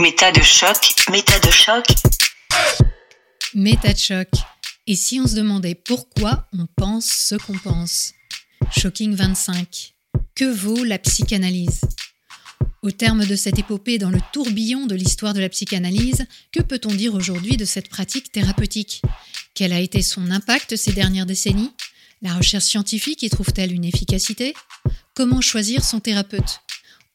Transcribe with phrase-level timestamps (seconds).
[0.00, 1.84] Méta de choc, méta de choc.
[3.52, 4.28] Méta de choc.
[4.86, 8.14] Et si on se demandait pourquoi on pense ce qu'on pense?
[8.74, 9.92] Shocking 25.
[10.34, 11.82] Que vaut la psychanalyse?
[12.80, 16.94] Au terme de cette épopée dans le tourbillon de l'histoire de la psychanalyse, que peut-on
[16.94, 19.02] dire aujourd'hui de cette pratique thérapeutique?
[19.52, 21.74] Quel a été son impact ces dernières décennies?
[22.22, 24.54] La recherche scientifique y trouve-t-elle une efficacité?
[25.14, 26.62] Comment choisir son thérapeute?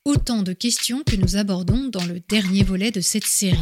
[0.05, 3.57] Autant de questions que nous abordons dans le dernier volet de cette série.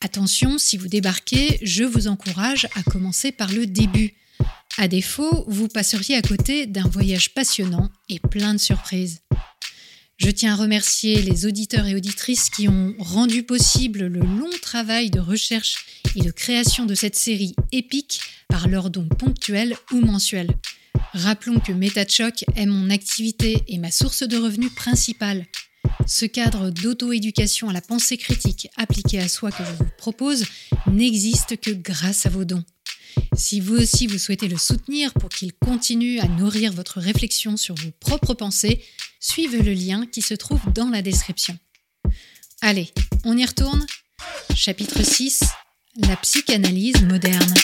[0.00, 4.14] Attention, si vous débarquez, je vous encourage à commencer par le début.
[4.78, 9.22] À défaut, vous passeriez à côté d'un voyage passionnant et plein de surprises.
[10.16, 15.10] Je tiens à remercier les auditeurs et auditrices qui ont rendu possible le long travail
[15.10, 20.54] de recherche et de création de cette série épique par leurs dons ponctuels ou mensuels.
[21.14, 25.46] Rappelons que MetaChoc est mon activité et ma source de revenus principale.
[26.06, 30.44] Ce cadre d'auto-éducation à la pensée critique appliquée à soi que je vous propose
[30.86, 32.64] n'existe que grâce à vos dons.
[33.36, 37.74] Si vous aussi vous souhaitez le soutenir pour qu'il continue à nourrir votre réflexion sur
[37.74, 38.82] vos propres pensées,
[39.20, 41.58] suivez le lien qui se trouve dans la description.
[42.60, 42.90] Allez,
[43.24, 43.86] on y retourne
[44.54, 45.42] Chapitre 6
[45.96, 47.54] La psychanalyse moderne.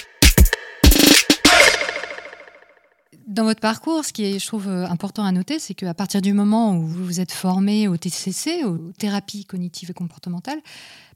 [3.29, 6.23] Dans votre parcours, ce qui est, je trouve, euh, important à noter, c'est qu'à partir
[6.23, 10.61] du moment où vous vous êtes formé au TCC, aux thérapies cognitives et comportementales,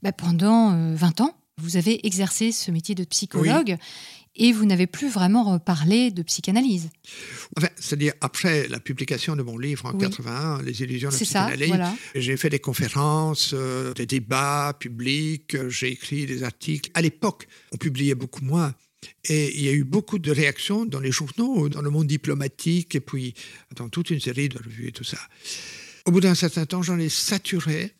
[0.03, 3.77] bah, pendant 20 euh, ans, vous avez exercé ce métier de psychologue.
[4.35, 6.89] Et vous n'avez plus vraiment parlé de psychanalyse.
[7.55, 11.75] Enfin, c'est-à-dire après la publication de mon livre en 81, Les illusions de la psychanalyse,
[12.15, 16.89] j'ai fait des conférences, euh, des débats publics, j'ai écrit des articles.
[16.95, 18.73] À l'époque, on publiait beaucoup moins.
[19.25, 22.95] Et il y a eu beaucoup de réactions dans les journaux, dans le monde diplomatique,
[22.95, 23.33] et puis
[23.75, 25.19] dans toute une série de revues et tout ça.
[26.05, 27.93] Au bout d'un certain temps, j'en ai saturé.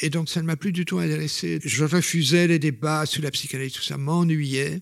[0.00, 1.58] Et donc, ça ne m'a plus du tout intéressé.
[1.64, 4.80] Je refusais les débats sur la psychanalyse, tout ça m'ennuyait.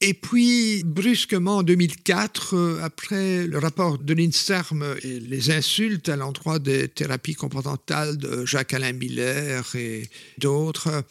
[0.00, 6.14] Et puis, brusquement, en 2004, euh, après le rapport de l'INSERM et les insultes à
[6.14, 11.02] l'endroit des thérapies comportementales de Jacques-Alain Miller et d'autres,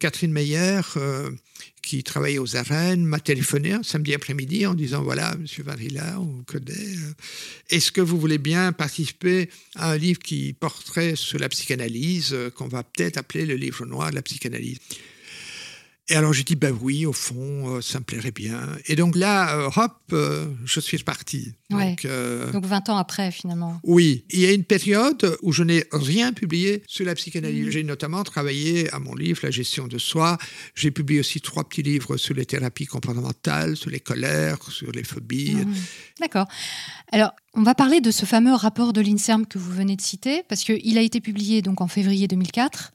[0.00, 1.30] Catherine Meyer, euh,
[1.82, 6.42] qui travaillait aux arènes, m'a téléphoné un samedi après-midi en disant Voilà, monsieur Varilla, on
[6.44, 6.72] connaît.
[6.72, 7.12] Euh,
[7.70, 12.50] est-ce que vous voulez bien participer à un livre qui porterait sur la psychanalyse, euh,
[12.50, 14.78] qu'on va peut-être appeler le livre noir de la psychanalyse?
[16.08, 18.60] Et alors j'ai dit, ben oui, au fond, euh, ça me plairait bien.
[18.86, 21.54] Et donc là, euh, hop, euh, je suis reparti.
[21.70, 22.06] Donc,
[22.52, 23.80] donc, 20 ans après, finalement.
[23.84, 27.68] Oui, il y a une période où je n'ai rien publié sur la psychanalyse.
[27.68, 27.70] Mm.
[27.70, 30.38] J'ai notamment travaillé à mon livre, La gestion de soi.
[30.74, 35.04] J'ai publié aussi trois petits livres sur les thérapies comportementales, sur les colères, sur les
[35.04, 35.54] phobies.
[35.54, 35.74] Mm.
[36.20, 36.46] D'accord.
[37.12, 40.42] Alors, on va parler de ce fameux rapport de l'INSERM que vous venez de citer,
[40.48, 42.92] parce qu'il a été publié donc en février 2004.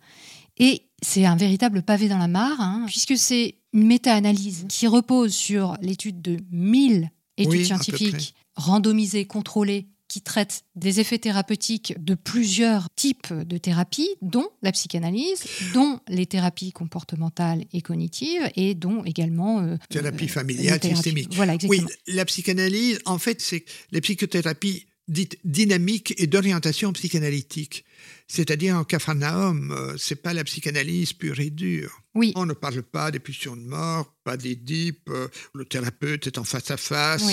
[0.59, 5.33] Et c'est un véritable pavé dans la mare, hein, puisque c'est une méta-analyse qui repose
[5.33, 12.89] sur l'étude de 1000 études scientifiques randomisées, contrôlées, qui traitent des effets thérapeutiques de plusieurs
[12.95, 19.59] types de thérapies, dont la psychanalyse, dont les thérapies comportementales et cognitives, et dont également...
[19.59, 21.33] Euh, thérapie familiale, systémique.
[21.35, 21.87] Voilà, exactement.
[21.87, 27.85] Oui, la psychanalyse, en fait, c'est les psychothérapies dites dynamiques et d'orientation psychanalytique.
[28.27, 32.01] C'est-à-dire en Capharnaüm, euh, c'est pas la psychanalyse pure et dure.
[32.13, 32.33] Oui.
[32.35, 36.43] On ne parle pas des pulsions de mort, pas d'Édipe, euh, le thérapeute est en
[36.43, 37.23] face à face.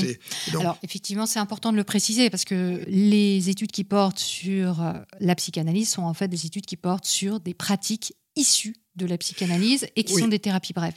[0.53, 4.93] Alors effectivement, c'est important de le préciser parce que les études qui portent sur euh,
[5.19, 9.19] la psychanalyse sont en fait des études qui portent sur des pratiques issues de la
[9.19, 10.94] psychanalyse et qui sont des thérapies brèves.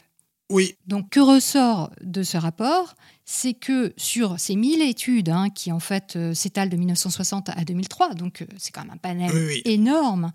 [0.49, 0.75] Oui.
[0.87, 2.95] Donc, que ressort de ce rapport?
[3.25, 7.65] C'est que sur ces 1000 études, hein, qui en fait euh, s'étalent de 1960 à
[7.65, 9.31] 2003, donc euh, c'est quand même un panel
[9.65, 10.31] énorme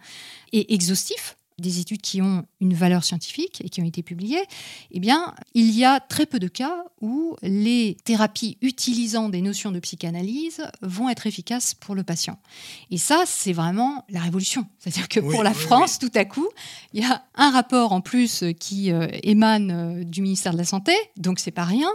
[0.52, 4.42] et exhaustif, des études qui ont une valeur scientifique et qui ont été publiées,
[4.90, 9.72] eh bien, il y a très peu de cas où les thérapies utilisant des notions
[9.72, 12.38] de psychanalyse vont être efficaces pour le patient.
[12.90, 14.66] Et ça, c'est vraiment la révolution.
[14.78, 16.48] C'est-à-dire que pour la France, tout à coup,
[16.92, 20.64] il y a un rapport en plus qui euh, émane euh, du ministère de la
[20.64, 21.90] Santé, donc c'est pas rien,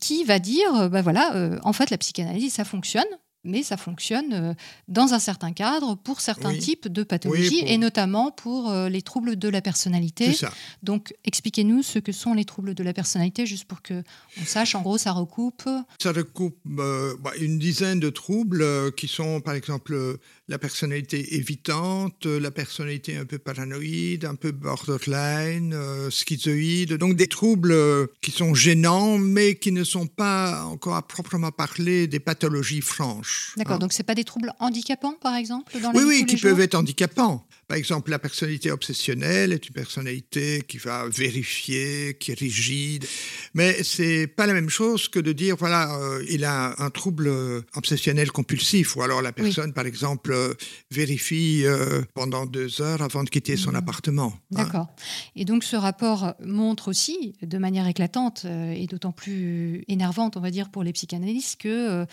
[0.00, 3.04] qui va dire, ben voilà, en fait, la psychanalyse, ça fonctionne
[3.44, 4.54] mais ça fonctionne euh,
[4.88, 9.36] dans un certain cadre pour certains types de pathologies et notamment pour euh, les troubles
[9.36, 10.36] de la personnalité.
[10.82, 14.02] Donc, expliquez-nous ce que sont les troubles de la personnalité, juste pour que
[14.40, 14.74] on sache.
[14.74, 15.68] En gros, ça recoupe.
[16.00, 20.18] Ça recoupe euh, bah, une dizaine de troubles qui sont, par exemple,
[20.50, 26.94] la personnalité évitante, la personnalité un peu paranoïde, un peu borderline, euh, schizoïde.
[26.94, 31.52] Donc des troubles euh, qui sont gênants, mais qui ne sont pas encore à proprement
[31.52, 33.54] parler des pathologies franches.
[33.56, 36.74] D'accord, donc ce pas des troubles handicapants, par exemple dans Oui, oui, qui peuvent être
[36.74, 37.46] handicapants.
[37.70, 43.06] Par exemple, la personnalité obsessionnelle est une personnalité qui va vérifier, qui est rigide.
[43.54, 47.30] Mais c'est pas la même chose que de dire, voilà, euh, il a un trouble
[47.76, 48.96] obsessionnel compulsif.
[48.96, 50.52] Ou alors la personne, par exemple, euh,
[50.90, 53.76] vérifie euh, pendant deux heures avant de quitter son mmh.
[53.76, 54.32] appartement.
[54.34, 54.64] Hein.
[54.64, 54.88] D'accord.
[55.36, 60.50] Et donc ce rapport montre aussi, de manière éclatante et d'autant plus énervante, on va
[60.50, 62.04] dire, pour les psychanalystes, que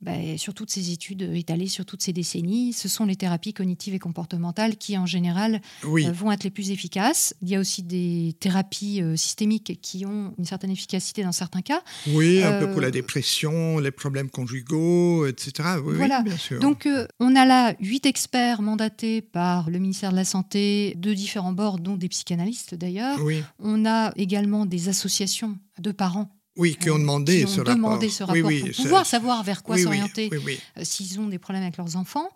[0.00, 3.94] bah, sur toutes ces études étalées sur toutes ces décennies, ce sont les thérapies cognitives
[3.94, 7.34] et comportementales qui, en général, euh, vont être les plus efficaces.
[7.42, 11.62] Il y a aussi des thérapies euh, systémiques qui ont une certaine efficacité dans certains
[11.62, 11.82] cas.
[12.06, 15.68] Oui, un peu pour la euh, dépression, les problèmes conjugaux, etc.
[15.84, 16.22] Oui, voilà.
[16.22, 16.60] bien sûr.
[16.60, 21.52] Donc, on a là huit experts mandatés par le ministère de la Santé de différents
[21.52, 23.18] bords, dont des psychanalystes d'ailleurs.
[23.58, 27.98] On a également des associations de parents oui, qui ont demandé, ce, rapport.
[27.98, 32.28] pour pouvoir savoir vers quoi s'orienter euh, s'ils ont des problèmes avec leurs enfants.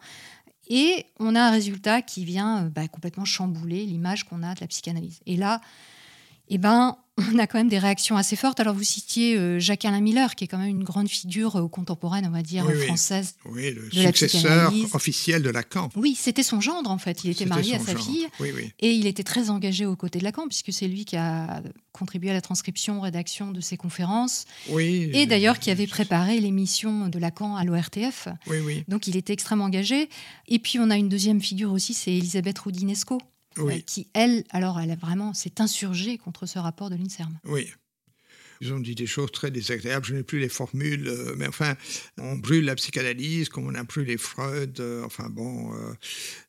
[0.69, 4.61] Et on a un résultat qui vient euh, bah, complètement chambouler l'image qu'on a de
[4.61, 5.21] la psychanalyse.
[5.27, 5.61] Et là,
[6.49, 8.59] eh ben, on a quand même des réactions assez fortes.
[8.61, 12.27] Alors, vous citiez euh, Jacques-Alain Miller, qui est quand même une grande figure euh, contemporaine,
[12.27, 13.35] on va dire, française.
[13.45, 15.91] Oui, le successeur officiel de Lacan.
[15.95, 17.25] Oui, c'était son gendre, en fait.
[17.25, 18.27] Il était marié à sa fille.
[18.81, 21.63] Et il était très engagé aux côtés de Lacan, puisque c'est lui qui a
[21.93, 24.47] contribué à la transcription, rédaction de ses conférences.
[24.71, 25.11] Oui.
[25.13, 28.29] Et d'ailleurs, qui avait préparé l'émission de Lacan à l'ORTF.
[28.47, 28.85] Oui, oui.
[28.89, 30.09] Donc, il était extrêmement engagé.
[30.49, 33.19] Et puis, on a une deuxième figure aussi, c'est Elisabeth Roudinesco,
[33.59, 37.39] euh, qui, elle, alors, elle a vraiment s'est insurgée contre ce rapport de l'INSERM.
[37.45, 37.71] Oui.
[38.61, 41.75] Ils ont dit des choses très désagréables, je n'ai plus les formules, euh, mais enfin,
[42.17, 45.73] on brûle la psychanalyse comme on a brûlé Freud, euh, enfin bon,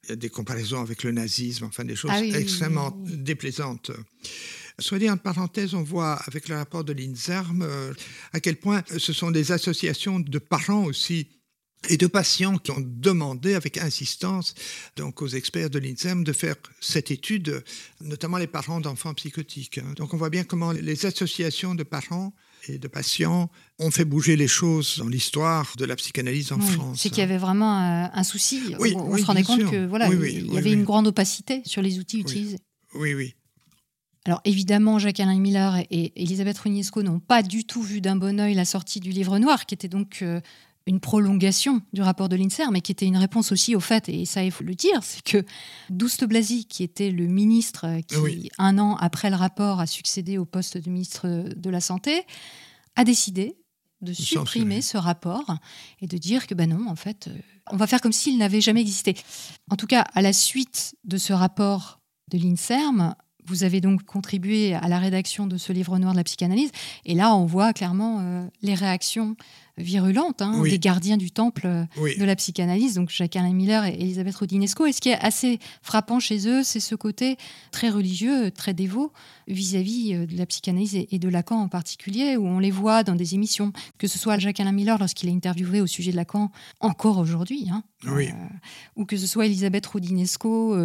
[0.04, 3.90] il y a des comparaisons avec le nazisme, enfin des choses ah extrêmement déplaisantes.
[4.78, 7.68] Soit dit en parenthèse, on voit avec le rapport de l'INSERM
[8.32, 11.28] à quel point ce sont des associations de parents aussi
[11.90, 14.54] et de patients qui ont demandé avec insistance
[14.96, 17.64] donc aux experts de l'INSERM de faire cette étude,
[18.02, 19.80] notamment les parents d'enfants psychotiques.
[19.80, 19.94] Hein.
[19.96, 22.34] Donc on voit bien comment les associations de parents
[22.70, 23.50] et de patients
[23.80, 27.02] ont fait bouger les choses dans l'histoire de la psychanalyse en France.
[27.02, 28.62] C'est qu'il y avait vraiment euh, un souci.
[28.80, 32.20] on, se rendait compte que voilà, il y avait une grande opacité sur les outils
[32.20, 32.60] utilisés.
[32.96, 33.36] Oui, oui.
[34.26, 38.54] Alors évidemment, Jacques-Alain Miller et Elisabeth Rugnesco n'ont pas du tout vu d'un bon oeil
[38.54, 40.40] la sortie du livre noir, qui était donc euh,
[40.86, 44.26] une prolongation du rapport de l'INSER, mais qui était une réponse aussi au fait, et
[44.26, 45.46] ça il faut le dire, c'est que
[45.90, 50.46] Douste Blasi, qui était le ministre qui, un an après le rapport, a succédé au
[50.46, 52.24] poste de ministre de la Santé,
[52.96, 53.56] a décidé
[54.02, 55.56] de supprimer ce rapport
[56.02, 57.38] et de dire que ben non, en fait, euh,
[57.72, 59.16] on va faire comme s'il n'avait jamais existé.
[59.70, 63.16] En tout cas, à la suite de ce rapport de l'INSERM,
[63.46, 66.72] vous avez donc contribué à la rédaction de ce livre noir de la psychanalyse.
[67.06, 69.36] Et là, on voit clairement euh, les réactions
[69.78, 74.36] virulentes hein, des gardiens du temple euh, de la psychanalyse, donc Jacques-Alain Miller et Elisabeth
[74.36, 74.86] Rodinesco.
[74.86, 77.38] Et ce qui est assez frappant chez eux, c'est ce côté
[77.72, 79.12] très religieux, très dévot
[79.48, 83.16] vis-à-vis euh, de la psychanalyse et de Lacan en particulier, où on les voit dans
[83.16, 87.18] des émissions, que ce soit Jacques-Alain Miller lorsqu'il est interviewé au sujet de Lacan, encore
[87.18, 87.84] aujourd'hui, hein,
[88.96, 90.76] ou que ce soit Elisabeth Rodinesco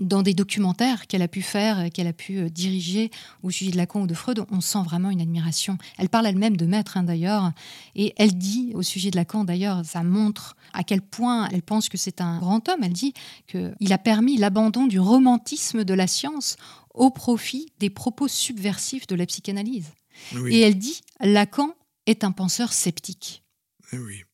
[0.00, 3.10] dans des documentaires qu'elle a pu faire, qu'elle a pu euh, diriger
[3.42, 5.76] au sujet de Lacan ou de Freud, on sent vraiment une admiration.
[5.98, 7.52] Elle parle elle-même de maître, hein, d'ailleurs,
[7.94, 11.88] et elle dit au sujet de Lacan, d'ailleurs, ça montre à quel point elle pense
[11.88, 12.82] que c'est un grand homme.
[12.82, 13.12] Elle dit
[13.48, 16.56] qu'il a permis l'abandon du romantisme de la science
[16.94, 19.86] au profit des propos subversifs de la psychanalyse.
[20.48, 21.74] Et elle dit Lacan
[22.06, 23.42] est un penseur sceptique.
[23.92, 24.24] Eh oui.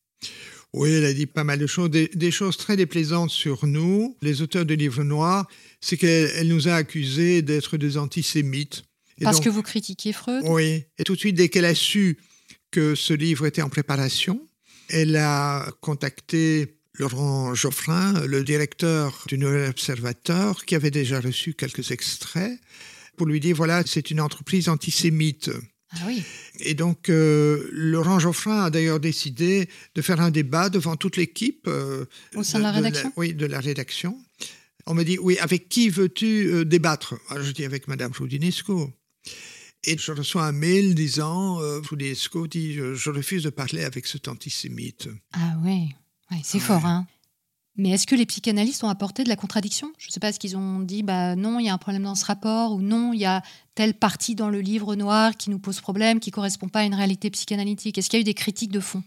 [0.75, 4.41] Oui, elle a dit pas mal de choses, des, choses très déplaisantes sur nous, les
[4.41, 5.47] auteurs de livres noirs,
[5.79, 8.83] c'est qu'elle nous a accusés d'être des antisémites.
[9.21, 10.43] Parce que vous critiquiez Freud?
[10.45, 12.17] Oui, et tout de suite, dès qu'elle a su
[12.71, 14.49] que ce livre était en préparation,
[14.89, 21.91] elle a contacté Laurent Geoffrin, le directeur du Nouvel Observateur, qui avait déjà reçu quelques
[21.91, 22.59] extraits,
[23.15, 25.51] pour lui dire, voilà, c'est une entreprise antisémite.
[26.01, 26.09] Ah
[26.59, 31.67] Et donc, euh, Laurent Geoffrin a d'ailleurs décidé de faire un débat devant toute l'équipe.
[31.67, 34.17] Euh, Au sein de, la rédaction Oui, de la rédaction.
[34.85, 37.15] On me dit, oui, avec qui veux-tu euh, débattre?
[37.29, 38.91] Alors, Je dis, avec Madame Foudinesco.
[39.83, 45.09] Et je reçois un mail disant, Foudinesco dit, je, refuse de parler avec cet antisémite.
[45.33, 45.93] Ah oui,
[46.43, 47.05] c'est fort, hein
[47.77, 49.91] mais est-ce que les psychanalystes ont apporté de la contradiction?
[49.97, 52.03] Je ne sais pas, est-ce qu'ils ont dit bah non, il y a un problème
[52.03, 53.41] dans ce rapport ou non, il y a
[53.75, 56.95] telle partie dans le livre noir qui nous pose problème, qui correspond pas à une
[56.95, 57.97] réalité psychanalytique?
[57.97, 59.03] Est-ce qu'il y a eu des critiques de fond?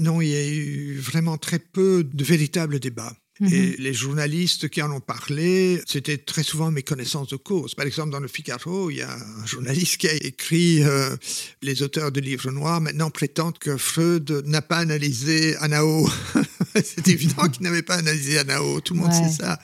[0.00, 3.16] Non, il y a eu vraiment très peu de véritables débats.
[3.40, 3.52] Mhm.
[3.52, 7.74] Et les journalistes qui en ont parlé, c'était très souvent mes connaissances de cause.
[7.74, 11.16] Par exemple, dans le Figaro, il y a un journaliste qui a écrit euh,
[11.62, 16.08] Les auteurs de livres noirs maintenant prétendent que Freud n'a pas analysé Anao.
[16.74, 19.58] C'est évident qu'il n'avait pas analysé Anao, tout le monde sait ça.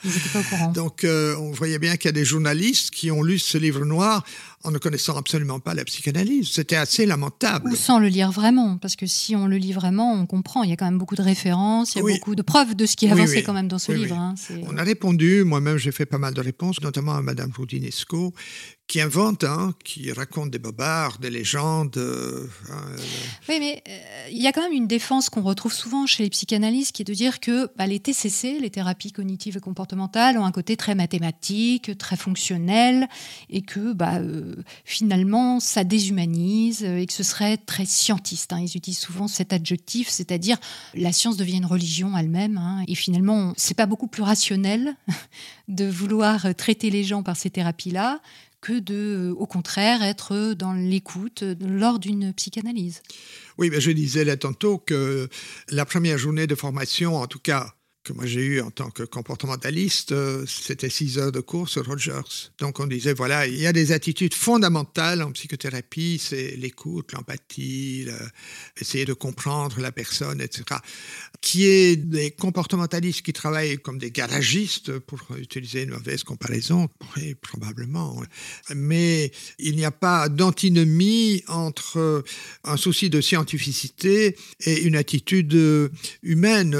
[0.73, 3.85] Donc euh, on voyait bien qu'il y a des journalistes qui ont lu ce livre
[3.85, 4.23] noir
[4.65, 6.49] en ne connaissant absolument pas la psychanalyse.
[6.51, 7.69] C'était assez lamentable.
[7.71, 10.63] Ou sans le lire vraiment, parce que si on le lit vraiment, on comprend.
[10.63, 12.85] Il y a quand même beaucoup de références, il y a beaucoup de preuves de
[12.85, 14.17] ce qui est avancé quand même dans ce livre.
[14.17, 14.35] Hein.
[14.67, 18.33] On a répondu, moi-même j'ai fait pas mal de réponses, notamment à Madame Roudinesco,
[18.87, 21.97] qui invente, hein, qui raconte des bobards, des légendes.
[21.97, 22.97] Euh, hein, euh.
[23.49, 26.29] oui, mais euh, il y a quand même une défense qu'on retrouve souvent chez les
[26.29, 30.45] psychanalystes, qui est de dire que bah, les TCC, les thérapies cognitives et comportementales, ont
[30.45, 33.09] un côté très mathématique, très fonctionnel,
[33.49, 34.19] et que bah,
[34.83, 38.53] finalement ça déshumanise et que ce serait très scientiste.
[38.53, 38.59] Hein.
[38.61, 40.57] Ils utilisent souvent cet adjectif, c'est-à-dire
[40.93, 44.95] la science devient une religion elle-même, hein, et finalement c'est pas beaucoup plus rationnel
[45.69, 48.21] de vouloir traiter les gens par ces thérapies-là
[48.65, 53.03] que de, au contraire, être dans l'écoute lors d'une psychanalyse.
[53.59, 55.29] Oui, mais je disais là tantôt que
[55.69, 59.03] la première journée de formation, en tout cas que moi j'ai eu en tant que
[59.03, 62.51] comportementaliste, euh, c'était six heures de cours sur Rogers.
[62.59, 68.07] Donc on disait, voilà, il y a des attitudes fondamentales en psychothérapie, c'est l'écoute, l'empathie,
[68.79, 70.79] essayer de comprendre la personne, etc.
[71.45, 77.35] Qui est des comportementalistes qui travaillent comme des garagistes, pour utiliser une mauvaise comparaison, oui,
[77.35, 78.19] probablement.
[78.73, 82.23] Mais il n'y a pas d'antinomie entre
[82.63, 84.35] un souci de scientificité
[84.65, 85.55] et une attitude
[86.23, 86.75] humaine.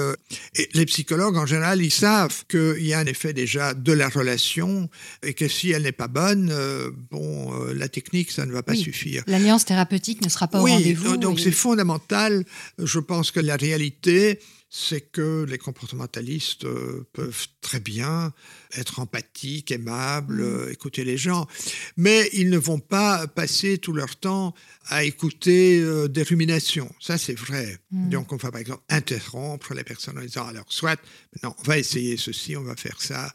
[0.56, 4.10] Et les psychologues en général, ils savent qu'il y a un effet déjà de la
[4.10, 4.90] relation
[5.22, 8.64] et que si elle n'est pas bonne, euh, bon, euh, la technique, ça ne va
[8.64, 9.24] pas suffire.
[9.28, 11.18] L'alliance thérapeutique ne sera pas au rendez-vous.
[11.18, 12.46] Donc c'est fondamental.
[12.80, 14.40] Je pense que la réalité,
[14.78, 18.34] c'est que les comportementalistes euh, peuvent très bien
[18.74, 20.72] être empathiques, aimables, mmh.
[20.72, 21.48] écouter les gens,
[21.96, 24.54] mais ils ne vont pas passer tout leur temps
[24.88, 26.94] à écouter euh, des ruminations.
[27.00, 27.80] Ça, c'est vrai.
[27.92, 28.10] Mm.
[28.10, 31.00] Donc, on va par exemple interrompre les personnes en disant alors, soit,
[31.42, 33.34] non, on va essayer ceci, on va faire ça.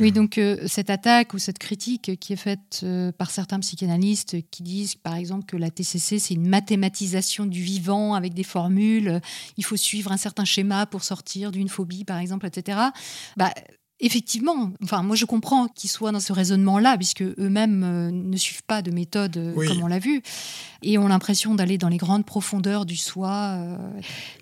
[0.00, 4.36] Oui, donc euh, cette attaque ou cette critique qui est faite euh, par certains psychanalystes
[4.50, 9.20] qui disent, par exemple, que la TCC, c'est une mathématisation du vivant avec des formules,
[9.56, 12.78] il faut suivre un certain schéma pour sortir d'une phobie, par exemple, etc.
[13.36, 13.52] Bah,
[14.00, 18.64] Effectivement, enfin moi je comprends qu'ils soient dans ce raisonnement-là, puisque eux-mêmes euh, ne suivent
[18.64, 20.20] pas de méthode euh, comme on l'a vu,
[20.82, 23.56] et ont l'impression d'aller dans les grandes profondeurs du soi.
[23.56, 23.76] Euh.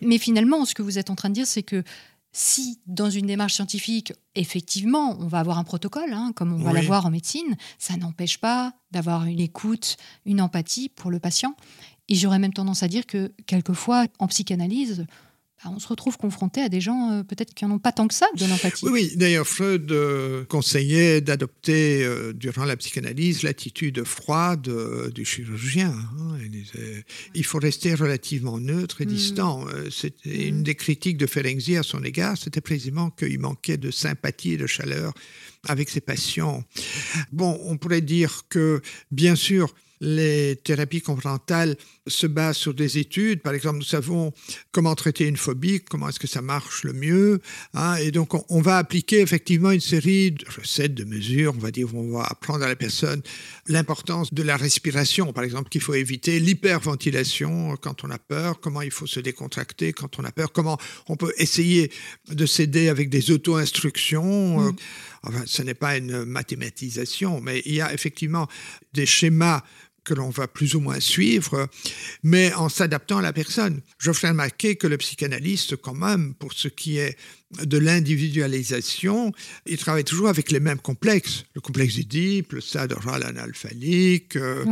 [0.01, 1.85] Mais finalement, ce que vous êtes en train de dire, c'est que
[2.33, 6.73] si dans une démarche scientifique, effectivement, on va avoir un protocole, hein, comme on va
[6.73, 11.55] l'avoir en médecine, ça n'empêche pas d'avoir une écoute, une empathie pour le patient.
[12.09, 15.07] Et j'aurais même tendance à dire que quelquefois, en psychanalyse,
[15.65, 18.15] on se retrouve confronté à des gens euh, peut-être qui n'en ont pas tant que
[18.15, 18.85] ça de l'empathie.
[18.85, 19.13] Oui, oui.
[19.17, 24.69] d'ailleurs Freud euh, conseillait d'adopter euh, durant la psychanalyse l'attitude froide
[25.15, 25.95] du chirurgien.
[26.19, 26.39] Hein.
[26.43, 27.05] Il, disait,
[27.35, 29.09] il, faut rester relativement neutre et mm.
[29.09, 29.67] distant.
[29.91, 34.53] C'était une des critiques de Ferenczi à son égard, c'était précisément qu'il manquait de sympathie
[34.53, 35.13] et de chaleur
[35.69, 36.65] avec ses patients.
[37.31, 41.77] Bon, on pourrait dire que, bien sûr, les thérapies comportementales
[42.09, 43.41] se basent sur des études.
[43.41, 44.33] Par exemple, nous savons
[44.73, 47.41] comment traiter une phobie, comment est-ce que ça marche le mieux.
[47.75, 47.95] Hein.
[47.97, 51.55] et donc, on, va appliquer effectivement une série de recettes, de mesures.
[51.57, 53.23] On va dire, on va apprendre à la personne
[53.69, 55.33] l'importance de la respiration.
[55.33, 59.93] Par exemple, qu'il faut éviter l'hyperventilation quand on a peur, comment il faut se décontracter
[59.93, 60.79] quand on a peur, comment
[61.09, 61.93] on peut essayer
[62.29, 64.73] de s'aider avec des auto-instructions.
[64.73, 64.77] Mmh.
[65.23, 68.49] Enfin, ce n'est pas une mathématisation, mais il y a effectivement
[68.93, 69.63] des schémas
[70.05, 71.69] que l'on va plus ou moins suivre,
[72.23, 73.81] mais en s'adaptant à la personne.
[73.99, 77.17] Je ferai remarquer que le psychanalyste, quand même, pour ce qui est
[77.65, 79.33] de l'individualisation,
[79.67, 81.45] il travaille toujours avec les mêmes complexes.
[81.55, 84.65] Le complexe d'Oedipe, le stade oral analphalique, euh,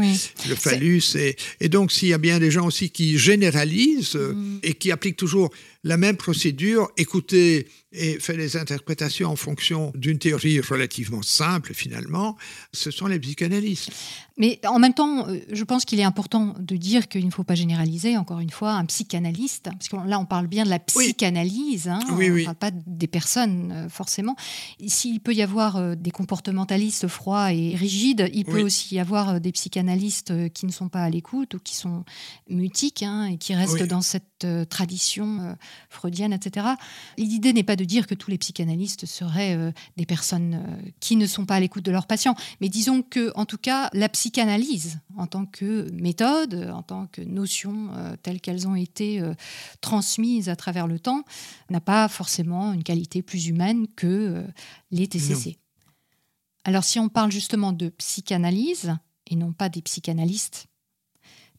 [0.49, 1.15] le phallus.
[1.15, 4.61] Et, et, donc, s'il y a bien des gens aussi qui généralisent mm.
[4.63, 5.51] et qui appliquent toujours
[5.83, 12.37] la même procédure, écouter et faire des interprétations en fonction d'une théorie relativement simple, finalement,
[12.73, 13.91] ce sont les psychanalystes.
[14.37, 17.45] Mais en même temps, euh, je pense qu'il est important de dire qu'il ne faut
[17.45, 20.79] pas généraliser, encore une fois, un psychanalyste, parce que là, on parle bien de la
[20.79, 24.37] psychanalyse, hein, oui, on ne parle pas des personnes, euh, forcément.
[24.87, 29.41] S'il peut y avoir euh, des comportementalistes froids et rigides, il peut aussi y avoir
[29.41, 32.05] des psychanalystes qui ne sont pas à l'écoute ou qui sont
[32.49, 35.57] mutiques hein, et qui restent dans cette tradition
[35.89, 36.67] freudienne, etc.
[37.17, 41.17] L'idée n'est pas de dire que tous les psychanalystes seraient euh, des personnes euh, qui
[41.17, 44.09] ne sont pas à l'écoute de leurs patients, mais disons que, en tout cas, la
[44.09, 49.23] psychanalyse en tant que méthode, en tant que notion euh, telles qu'elles ont été
[49.81, 51.25] transmises à travers le temps,
[51.71, 54.43] n'a pas forcément une qualité plus humaine que euh,
[54.91, 55.59] les TCC.
[56.65, 58.95] Alors si on parle justement de psychanalyse
[59.27, 60.67] et non pas des psychanalystes,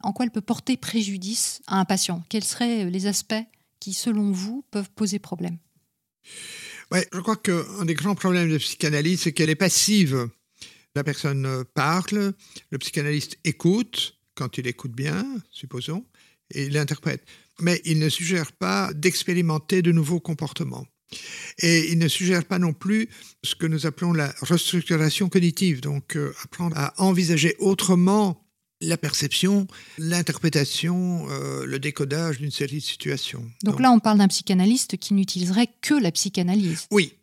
[0.03, 2.23] en quoi elle peut porter préjudice à un patient?
[2.29, 3.33] Quels seraient les aspects
[3.81, 5.57] qui, selon vous, peuvent poser problème
[6.91, 10.29] Ouais, je crois qu'un des grands problèmes de psychanalyse, c'est qu'elle est passive.
[10.95, 12.33] La personne parle,
[12.69, 16.05] le psychanalyste écoute, quand il écoute bien, supposons,
[16.53, 17.25] et il interprète.
[17.59, 20.85] Mais il ne suggère pas d'expérimenter de nouveaux comportements.
[21.59, 23.09] Et il ne suggère pas non plus
[23.43, 28.40] ce que nous appelons la restructuration cognitive, donc euh, apprendre à envisager autrement
[28.81, 33.45] la perception, l'interprétation, euh, le décodage d'une série de situations.
[33.63, 36.87] Donc, là, on parle d'un psychanalyste qui n'utiliserait que la psychanalyse.
[36.91, 37.13] Oui.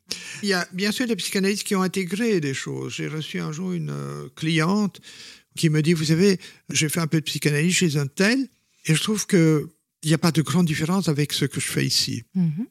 [0.42, 2.94] Il y a bien sûr des psychanalystes qui ont intégré des choses.
[2.94, 5.00] J'ai reçu un jour une euh, cliente
[5.56, 6.38] qui me dit, vous savez,
[6.70, 8.48] j'ai fait un peu de psychanalyse chez un tel,
[8.86, 9.66] et je trouve qu'il
[10.04, 12.22] n'y a pas de grande différence avec ce que je fais ici.
[12.34, 12.66] Mhm.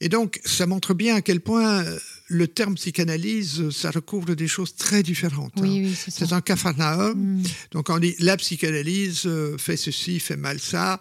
[0.00, 1.98] Et donc, ça montre bien à quel point euh,
[2.34, 5.52] le terme psychanalyse, ça recouvre des choses très différentes.
[5.58, 5.94] Oui, hein.
[6.08, 7.14] c'est un capharnaüm.
[7.14, 7.42] Mm.
[7.70, 11.00] Donc, on dit la psychanalyse euh, fait ceci, fait mal ça.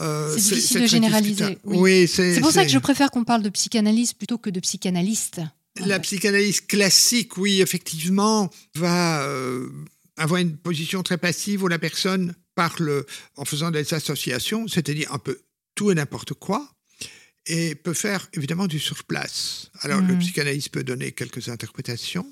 [0.00, 1.58] Euh, c'est difficile de généraliser.
[1.64, 2.06] Oui.
[2.06, 5.40] c'est pour ça que je préfère qu'on parle de psychanalyse plutôt que de psychanalyste.
[5.84, 9.24] La psychanalyse classique, oui, effectivement, va
[10.16, 13.04] avoir une position très passive où la personne parle
[13.36, 15.40] en faisant des associations, c'est-à-dire un peu
[15.74, 16.68] tout et n'importe quoi
[17.48, 19.70] et peut faire évidemment du surplace.
[19.80, 20.18] Alors le mm.
[20.20, 22.26] psychanalyste peut donner quelques interprétations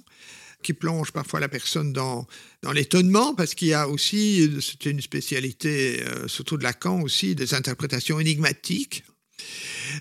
[0.62, 2.26] qui plongent parfois la personne dans,
[2.62, 7.34] dans l'étonnement, parce qu'il y a aussi, c'est une spécialité euh, surtout de Lacan aussi,
[7.34, 9.04] des interprétations énigmatiques.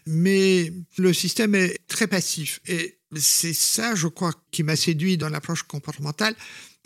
[0.06, 2.62] Mais le système est très passif.
[2.68, 6.36] Et c'est ça, je crois, qui m'a séduit dans l'approche comportementale,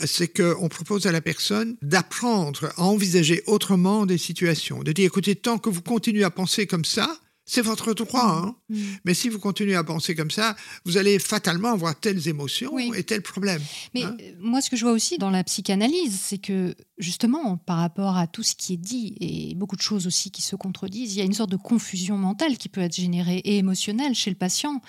[0.06, 5.36] c'est qu'on propose à la personne d'apprendre à envisager autrement des situations, de dire, écoutez,
[5.36, 8.46] tant que vous continuez à penser comme ça, c'est votre droit.
[8.46, 8.56] Hein.
[8.70, 8.82] Mm.
[9.06, 13.04] Mais si vous continuez à penser comme ça, vous allez fatalement avoir telles émotions et
[13.04, 13.62] tels problèmes.
[13.96, 14.16] Mais hein.
[14.22, 18.18] euh, moi, ce que je vois aussi dans la psychanalyse, c'est que justement, par rapport
[18.18, 21.18] à tout ce qui est dit et beaucoup de choses aussi qui se contredisent, il
[21.18, 24.36] y a une sorte de confusion mentale qui peut être générée et émotionnelle chez le
[24.36, 24.80] patient.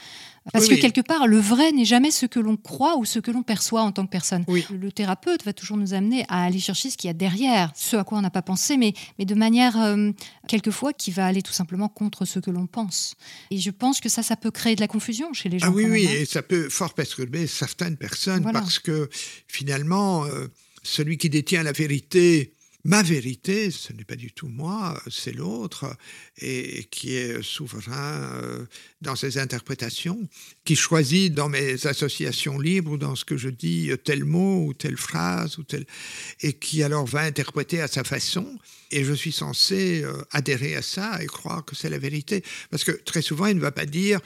[0.52, 3.30] Parce que quelque part, le vrai n'est jamais ce que l'on croit ou ce que
[3.30, 4.44] l'on perçoit en tant que personne.
[4.70, 7.96] Le thérapeute va toujours nous amener à aller chercher ce qu'il y a derrière, ce
[7.96, 10.10] à quoi on n'a pas pensé, mais, mais de manière euh,
[10.48, 13.14] quelquefois qui va aller tout simplement contre ce que l'on pense.
[13.50, 15.68] Et je pense que ça, ça peut créer de la confusion chez les gens.
[15.68, 16.14] Ah oui, oui, hein.
[16.20, 19.08] et ça peut fort perturber certaines personnes parce que
[19.46, 20.48] finalement, euh,
[20.82, 25.96] celui qui détient la vérité ma vérité, ce n'est pas du tout moi, c'est l'autre,
[26.38, 28.66] et qui est souverain euh,
[29.00, 30.28] dans ses interprétations,
[30.64, 34.74] qui choisit dans mes associations libres ou dans ce que je dis tel mot ou
[34.74, 35.86] telle phrase, ou tel,
[36.40, 38.58] et qui alors va interpréter à sa façon,
[38.90, 42.42] et je suis censé euh, adhérer à ça et croire que c'est la vérité.
[42.70, 44.20] Parce que très souvent, il ne va pas dire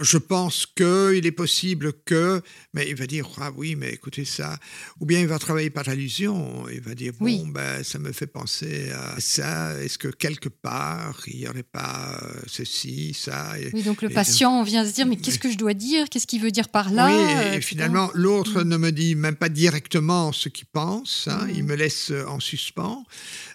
[0.00, 2.42] je pense qu'il est possible que,
[2.74, 4.58] mais il va dire, ah oui, mais écoutez ça.
[5.00, 8.26] Ou bien il va travailler par allusion, il va dire, bon, ben, ça me fait
[8.26, 13.82] penser à ça, est-ce que quelque part, il n'y aurait pas euh, ceci, ça Oui,
[13.82, 16.08] donc le patient vient se dire, mais qu'est-ce que je dois dire?
[16.10, 17.06] Qu'est-ce qu'il veut dire par là?
[17.06, 18.68] Oui, et, finalement, l'autre mm.
[18.68, 21.66] ne me dit même pas directement ce qu'il pense, hein, il mm.
[21.66, 23.06] me laisse en suspens,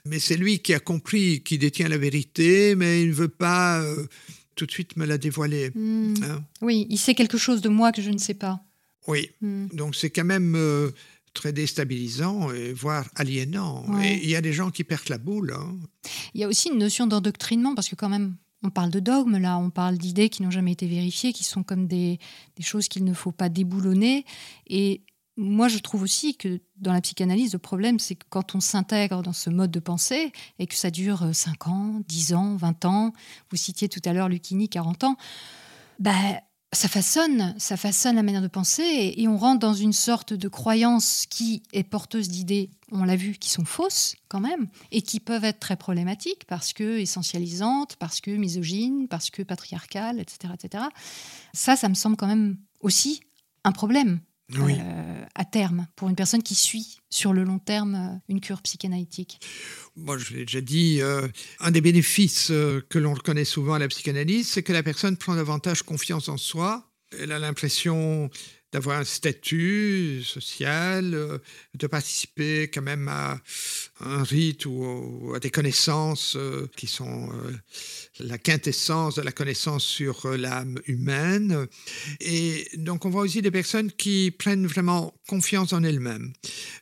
[0.06, 3.82] mais c'est lui qui a compris, qui détient la vérité, mais il ne veut pas...
[3.82, 4.08] Euh,
[4.56, 5.72] tout de suite me l'a dévoilé.
[5.74, 6.14] Hmm.
[6.24, 6.44] Hein?
[6.62, 8.64] Oui, il sait quelque chose de moi que je ne sais pas.
[9.08, 9.68] Oui, hmm.
[9.74, 10.92] donc c'est quand même euh,
[11.34, 13.86] très déstabilisant, et voire aliénant.
[14.02, 15.54] Et il y a des gens qui perdent la boule.
[15.58, 15.76] Hein.
[16.34, 19.38] Il y a aussi une notion d'endoctrinement, parce que quand même, on parle de dogmes
[19.38, 22.20] là, on parle d'idées qui n'ont jamais été vérifiées, qui sont comme des,
[22.56, 24.26] des choses qu'il ne faut pas déboulonner.
[24.68, 25.02] Et
[25.36, 29.24] moi, je trouve aussi que dans la psychanalyse, le problème, c'est que quand on s'intègre
[29.24, 33.14] dans ce mode de pensée et que ça dure 5 ans, 10 ans, 20 ans,
[33.50, 35.18] vous citiez tout à l'heure Lucchini, 40 ans,
[36.00, 36.12] bah,
[36.72, 40.48] ça façonne, ça façonne la manière de penser et on rentre dans une sorte de
[40.48, 45.20] croyance qui est porteuse d'idées, on l'a vu, qui sont fausses quand même et qui
[45.20, 50.86] peuvent être très problématiques parce que essentialisantes, parce que misogynes, parce que patriarcales, etc., etc.
[51.54, 53.22] Ça, ça me semble quand même aussi
[53.64, 54.20] un problème
[54.52, 58.62] euh, à terme pour une personne qui suit sur le long terme euh, une cure
[58.62, 59.40] psychanalytique
[59.96, 61.28] Moi, je l'ai déjà dit, euh,
[61.60, 65.36] un des bénéfices que l'on reconnaît souvent à la psychanalyse, c'est que la personne prend
[65.36, 66.92] davantage confiance en soi.
[67.18, 68.30] Elle a l'impression
[68.74, 71.38] d'avoir un statut social, euh,
[71.76, 73.40] de participer quand même à
[74.00, 77.52] un rite ou, à des connaissances euh, qui sont euh,
[78.20, 81.68] la quintessence de la connaissance sur l'âme humaine.
[82.20, 86.34] Et donc on voit aussi des personnes qui prennent vraiment confiance en elles-mêmes.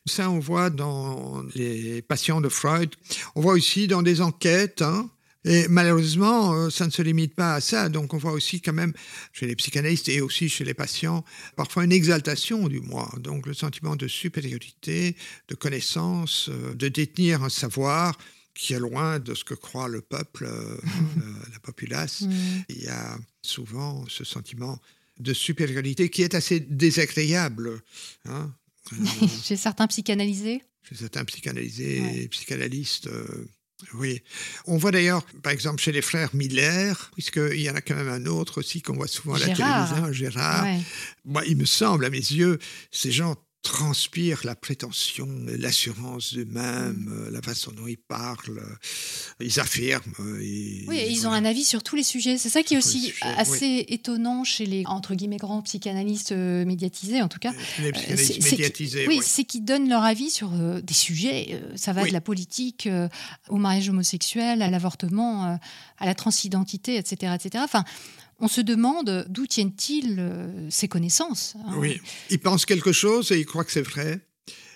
[0.05, 2.95] Ça, on voit dans les patients de Freud.
[3.35, 4.81] On voit aussi dans des enquêtes.
[4.81, 5.09] Hein,
[5.43, 7.89] Et malheureusement, euh, ça ne se limite pas à ça.
[7.89, 8.93] Donc on voit aussi quand même
[9.33, 11.25] chez les psychanalystes et aussi chez les patients
[11.55, 13.11] parfois une exaltation du moi.
[13.19, 15.15] Donc le sentiment de supériorité,
[15.47, 18.17] de connaissance, euh, de détenir un savoir
[18.53, 20.77] qui est loin de ce que croit le peuple, euh,
[21.53, 22.23] la populace.
[22.69, 24.79] Il y a souvent ce sentiment
[25.19, 27.81] de supériorité qui est assez désagréable.
[28.25, 28.53] Hein.
[29.43, 30.61] chez certains psychanalysés?
[30.87, 33.09] Chez certains psychanalysés et psychanalystes.
[33.95, 34.21] Oui.
[34.65, 38.09] On voit d'ailleurs, par exemple, chez les frères Miller, puisqu'il y en a quand même
[38.09, 40.67] un autre aussi qu'on voit souvent à la télévision, Gérard.
[41.25, 42.59] Moi, il me semble, à mes yeux,
[42.91, 49.59] ces gens transpire la prétention, l'assurance d'eux-mêmes, euh, la façon dont ils parlent, euh, ils
[49.59, 50.13] affirment.
[50.19, 50.37] Euh,
[50.87, 52.37] oui, ils ont un avis sur tous les sujets.
[52.37, 57.27] C'est ça qui est aussi assez étonnant chez les entre guillemets grands psychanalystes médiatisés, en
[57.27, 57.51] tout cas.
[57.79, 59.07] Les psychanalystes médiatisés.
[59.07, 61.61] Oui, c'est qu'ils donnent leur avis sur des sujets.
[61.75, 62.89] ça va de la politique
[63.49, 65.59] au mariage homosexuel, à l'avortement,
[65.99, 67.63] à la transidentité, etc., etc.
[67.63, 67.83] Enfin,
[68.41, 71.55] on se demande d'où tiennent-ils euh, ces connaissances.
[71.65, 71.75] Hein?
[71.77, 74.19] Oui, ils pensent quelque chose et ils croient que c'est vrai.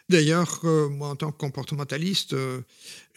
[0.08, 2.62] D'ailleurs, euh, moi, en tant que comportementaliste, euh,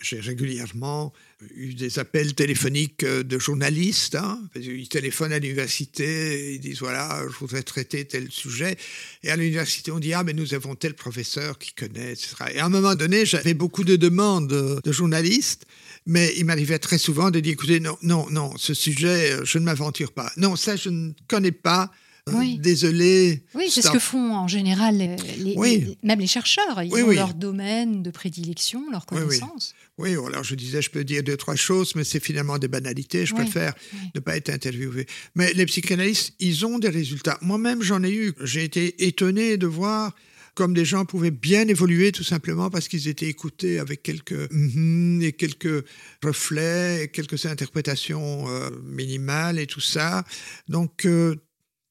[0.01, 1.13] j'ai régulièrement
[1.55, 4.15] eu des appels téléphoniques de journalistes.
[4.15, 8.79] Hein, ils téléphonent à l'université, ils disent voilà, je voudrais traiter tel sujet.
[9.23, 12.37] Et à l'université, on dit ah, mais nous avons tel professeur qui connaît, etc.
[12.55, 14.49] Et à un moment donné, j'avais beaucoup de demandes
[14.83, 15.67] de journalistes.
[16.09, 19.59] Mais il m'arrivait très souvent de dire, écoutez, non, non, non, ce sujet, euh, je
[19.59, 20.33] ne m'aventure pas.
[20.39, 21.91] Non, ça, je ne connais pas.
[22.31, 22.59] Euh, oui.
[22.59, 23.43] Désolé.
[23.55, 26.83] Oui, c'est ce que font en général les, même les chercheurs.
[26.83, 29.75] Ils ont leur domaine de prédilection, leur connaissance.
[29.99, 33.27] Oui, alors je disais, je peux dire deux, trois choses, mais c'est finalement des banalités.
[33.27, 33.75] Je préfère
[34.15, 35.07] ne pas être interviewé.
[35.35, 37.37] Mais les psychanalystes, ils ont des résultats.
[37.43, 38.33] Moi-même, j'en ai eu.
[38.43, 40.15] J'ai été étonné de voir
[40.59, 45.23] comme des gens pouvaient bien évoluer tout simplement parce qu'ils étaient écoutés avec quelques mm
[45.23, 45.85] et quelques
[46.21, 50.25] reflets, et quelques interprétations euh, minimales et tout ça.
[50.69, 51.37] Donc euh,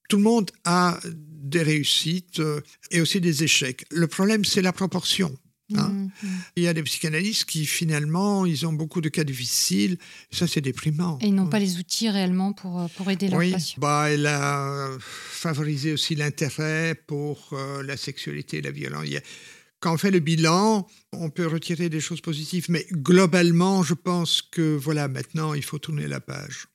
[0.10, 2.60] tout le monde a des réussites euh,
[2.92, 3.86] et aussi des échecs.
[3.90, 5.34] Le problème, c'est la proportion.
[5.76, 5.90] Hein.
[5.90, 6.28] Mm, mm.
[6.56, 9.98] Il y a des psychanalystes qui patients, ils ont beaucoup de cas difficiles.
[10.32, 11.18] Ça, c'est déprimant.
[11.22, 13.52] Et ils n'ont pas les outils réellement pour, euh, pour aider leurs oui.
[13.52, 13.80] patients.
[13.80, 19.06] Bah, elle a favorisé aussi l'intérêt pour euh, la sexualité et la violence.
[19.80, 24.42] quand on fait le bilan, on peut retirer des choses positives, mais globalement, je pense
[24.42, 26.68] que voilà, maintenant, il faut tourner la page.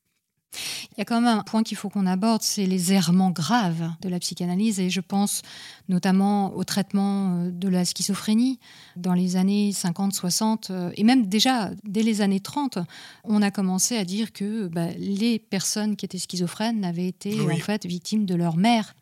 [0.92, 3.90] Il y a quand même un point qu'il faut qu'on aborde, c'est les errements graves
[4.00, 4.80] de la psychanalyse.
[4.80, 5.42] Et je pense
[5.88, 8.58] notamment au traitement euh, de la schizophrénie.
[8.96, 12.78] Dans les années 50, 60, euh, et même déjà dès les années 30,
[13.24, 17.56] on a commencé à dire que bah, les personnes qui étaient schizophrènes avaient été en
[17.56, 18.94] fait victimes de leur mère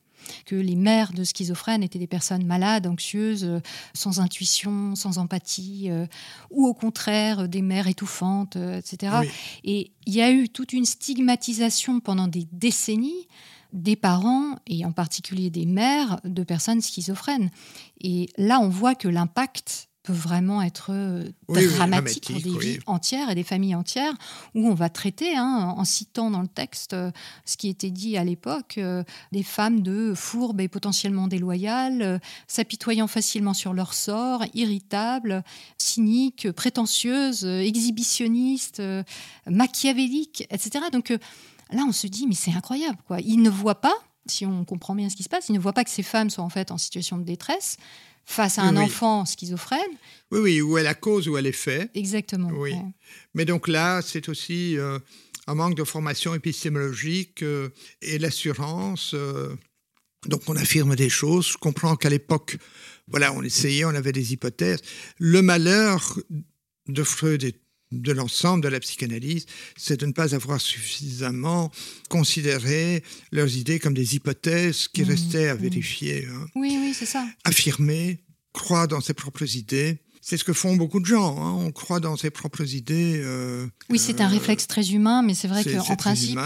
[0.47, 3.61] que les mères de schizophrènes étaient des personnes malades, anxieuses, euh,
[3.95, 6.07] sans intuition, sans empathie, euh,
[6.51, 9.17] ou au contraire des mères étouffantes, euh, etc.
[9.65, 13.29] Et il y a eu toute une stigmatisation pendant des décennies
[13.73, 17.51] des parents, et en particulier des mères, de personnes schizophrènes.
[18.01, 23.31] Et là, on voit que l'impact peut vraiment être euh, dramatique pour des vies entières
[23.31, 24.15] et des familles entières,
[24.55, 27.11] où on va traiter, hein, en citant dans le texte euh,
[27.45, 33.07] ce qui était dit à l'époque, euh, des femmes de fourbes et potentiellement déloyales, s'apitoyant
[33.07, 35.45] facilement sur leur sort, irritables,
[35.77, 38.83] cyniques, prétentieuses, exhibitionnistes,
[39.47, 40.87] machiavéliques, etc.
[40.93, 41.11] Donc
[41.73, 43.21] là, on se dit, mais c'est incroyable, quoi.
[43.21, 43.95] Ils ne voient pas,
[44.27, 46.31] si on comprend bien ce qui se passe, ils ne voient pas que ces femmes
[46.31, 47.77] sont en fait en situation de détresse,
[48.31, 49.81] face à un enfant schizophrène.
[50.31, 51.91] Oui, oui, où est la cause, où est l'effet.
[51.95, 52.51] Exactement.
[52.53, 52.75] Oui.
[53.35, 54.99] Mais donc là, c'est aussi euh,
[55.47, 59.13] un manque de formation épistémologique euh, et l'assurance.
[59.15, 59.55] Euh,
[60.27, 61.49] donc on affirme des choses.
[61.49, 62.57] Je comprends qu'à l'époque,
[63.09, 64.81] voilà, on essayait, on avait des hypothèses.
[65.19, 66.19] Le malheur
[66.87, 67.61] de Freud est
[67.93, 71.73] de l'ensemble de la psychanalyse, c'est de ne pas avoir suffisamment
[72.09, 75.59] considéré leurs idées comme des hypothèses qui mmh, restaient à mmh.
[75.59, 76.27] vérifier.
[76.27, 76.47] Hein.
[76.55, 77.27] Oui, oui, c'est ça.
[77.45, 78.23] Affirmer,
[78.53, 79.99] croire dans ses propres idées,
[80.31, 81.37] c'est ce que font beaucoup de gens.
[81.43, 81.57] Hein.
[81.59, 83.21] On croit dans ses propres idées.
[83.21, 86.39] Euh, oui, c'est un euh, réflexe très humain, mais c'est vrai qu'en principe,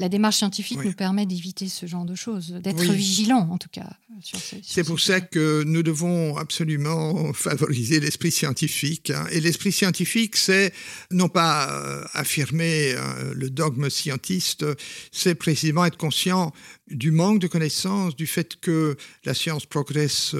[0.00, 3.88] la démarche scientifique nous permet d'éviter ce genre de choses, d'être vigilant en tout cas.
[4.64, 9.10] C'est pour ça que nous devons absolument favoriser l'esprit scientifique.
[9.10, 9.24] Hein.
[9.30, 10.72] Et l'esprit scientifique, c'est
[11.12, 12.96] non pas euh, affirmer
[13.32, 14.66] le dogme scientiste,
[15.12, 16.52] c'est précisément être conscient
[16.88, 20.34] du manque de connaissances, du fait que la science progresse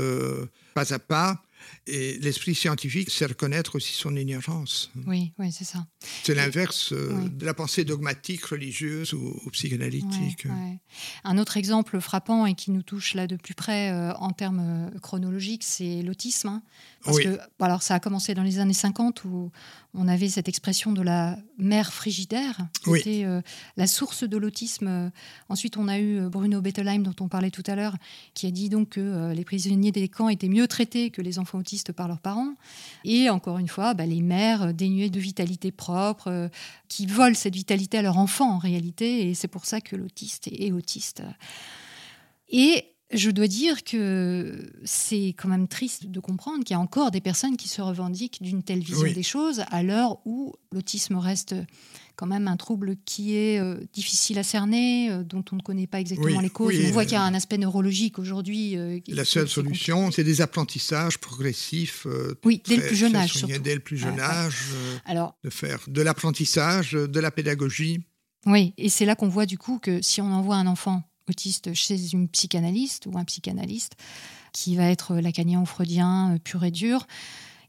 [0.75, 1.41] pas à pas
[1.87, 4.91] et l'esprit scientifique, c'est reconnaître aussi son ignorance.
[5.07, 5.87] Oui, oui, c'est ça.
[6.23, 10.47] C'est l'inverse euh, de la pensée dogmatique, religieuse ou, psychanalytique.
[11.25, 14.91] Un autre exemple frappant et qui nous touche là de plus près euh, en termes
[14.95, 16.49] euh, chronologiques, c'est l'autisme.
[16.49, 16.63] Hein.
[17.05, 19.51] Parce que, alors, ça a commencé dans les années 50 où
[19.95, 23.41] on avait cette expression de la mère frigidaire, qui était euh,
[23.77, 25.11] la source de l'autisme.
[25.49, 27.97] Ensuite, on a eu Bruno Bettelheim, dont on parlait tout à l'heure,
[28.35, 31.59] qui a dit donc que les prisonniers des camps étaient mieux traités que les enfants
[31.59, 32.55] autistes par leurs parents.
[33.05, 36.51] Et encore une fois, bah, les mères dénuées de vitalité propre,
[36.89, 40.49] qui volent cette vitalité à leur enfant en réalité, et c'est pour ça que l'autiste
[40.49, 41.23] est autiste.
[42.51, 47.11] Et je dois dire que c'est quand même triste de comprendre qu'il y a encore
[47.11, 51.55] des personnes qui se revendiquent d'une telle vision des choses à l'heure où l'autisme reste
[52.15, 55.87] quand même un trouble qui est euh, difficile à cerner, euh, dont on ne connaît
[55.87, 56.75] pas exactement les causes.
[56.87, 58.77] on voit qu'il y a un aspect neurologique aujourd'hui.
[58.77, 62.07] Euh, la seule solution, c'est des apprentissages progressifs.
[62.45, 63.45] oui, dès le plus jeune âge.
[63.63, 64.67] Dès le plus jeune âge,
[65.07, 68.05] Alors, de faire de l'apprentissage, de la pédagogie.
[68.47, 71.73] Oui, et c'est là qu'on voit du coup que si on envoie un enfant autiste
[71.75, 73.97] chez une psychanalyste ou un psychanalyste
[74.53, 77.07] qui va être lacanien ou freudien euh, pur et dur,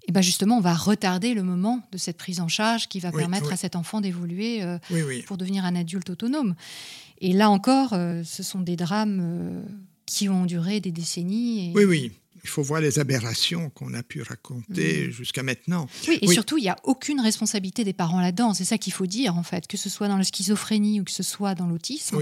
[0.07, 3.11] et ben justement, on va retarder le moment de cette prise en charge qui va
[3.11, 4.79] permettre à cet enfant d'évoluer euh,
[5.27, 6.55] pour devenir un adulte autonome.
[7.19, 9.63] Et là encore, euh, ce sont des drames
[10.07, 11.71] qui ont duré des décennies.
[11.75, 12.11] Oui, oui.
[12.43, 15.11] Il faut voir les aberrations qu'on a pu raconter mm.
[15.11, 15.87] jusqu'à maintenant.
[16.07, 18.53] Oui, et surtout, il n'y a aucune responsabilité des parents là-dedans.
[18.53, 21.11] C'est ça qu'il faut dire, en fait, que ce soit dans la schizophrénie ou que
[21.11, 22.19] ce soit dans l'autisme.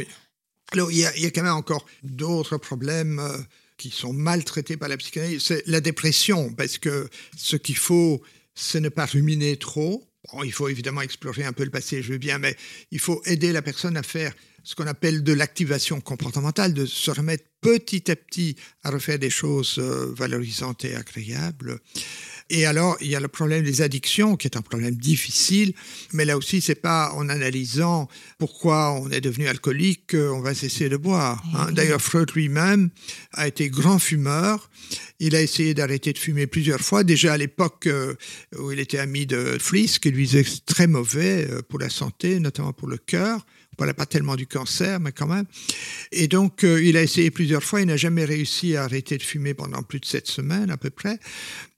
[0.72, 3.38] Alors, il y, a, quand même encore d'autres problèmes euh,
[3.78, 5.42] qui sont mal traités par la psychanalyse.
[5.42, 8.22] C'est la dépression, parce que ce qu'il faut,
[8.54, 10.08] c'est ne pas ruminer trop.
[10.44, 12.56] il faut évidemment explorer un peu le passé, je veux bien, mais
[12.92, 17.10] il faut aider la personne à faire ce qu'on appelle de l'activation comportementale, de se
[17.10, 21.80] remettre petit à petit à refaire des choses euh, valorisantes et agréables.
[22.50, 25.74] Et alors, il y a le problème des addictions, qui est un problème difficile,
[26.14, 28.08] mais là aussi, c'est pas en analysant
[28.40, 31.44] pourquoi on est devenu alcoolique qu'on va cesser de boire.
[31.56, 31.68] Hein.
[31.70, 32.90] Eh D'ailleurs, Freud lui-même
[33.34, 34.70] a été grand fumeur.
[35.20, 38.16] Il a essayé d'arrêter de fumer plusieurs fois, déjà à l'époque euh,
[38.58, 41.90] où il était ami de Fliss, qui lui disait que très mauvais euh, pour la
[41.90, 43.46] santé, notamment pour le cœur
[43.80, 45.46] voilà, pas tellement du cancer, mais quand même.
[46.12, 49.24] Et donc, euh, il a essayé plusieurs fois, il n'a jamais réussi à arrêter de
[49.24, 51.18] fumer pendant plus de sept semaines à peu près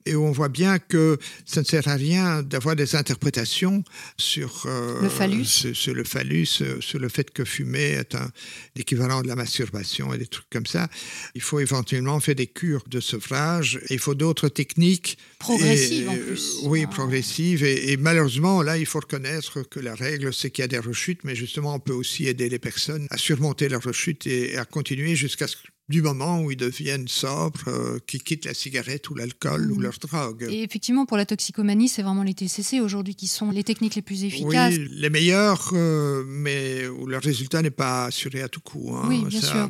[0.06, 3.84] et on voit bien que ça ne sert à rien d'avoir des interprétations
[4.16, 8.30] sur euh, le phallus, sur, le phallus, euh, sur le fait que fumer est un
[8.76, 10.88] équivalent de la masturbation et des trucs comme ça.
[11.34, 13.80] Il faut éventuellement faire des cures de sevrage.
[13.90, 16.60] il faut d'autres techniques progressives en plus.
[16.64, 17.64] Oui, progressives.
[17.64, 20.78] Et, et, malheureusement, là, il faut reconnaître que la règle, c'est qu'il y a des
[20.78, 24.64] rechutes, mais justement, on peut aussi aider les personnes à surmonter leurs rechutes et à
[24.64, 25.56] continuer jusqu'à ce
[25.92, 29.82] du moment où ils deviennent sobres, euh, qui quittent la cigarette ou l'alcool ou mm.
[29.82, 30.48] leur drogue.
[30.50, 34.02] Et effectivement, pour la toxicomanie, c'est vraiment les TCC aujourd'hui qui sont les techniques les
[34.02, 34.74] plus efficaces.
[34.74, 38.94] Oui, les meilleures, euh, mais où le résultat n'est pas assuré à tout coup.
[38.94, 39.68] Hein, oui, bien sûr.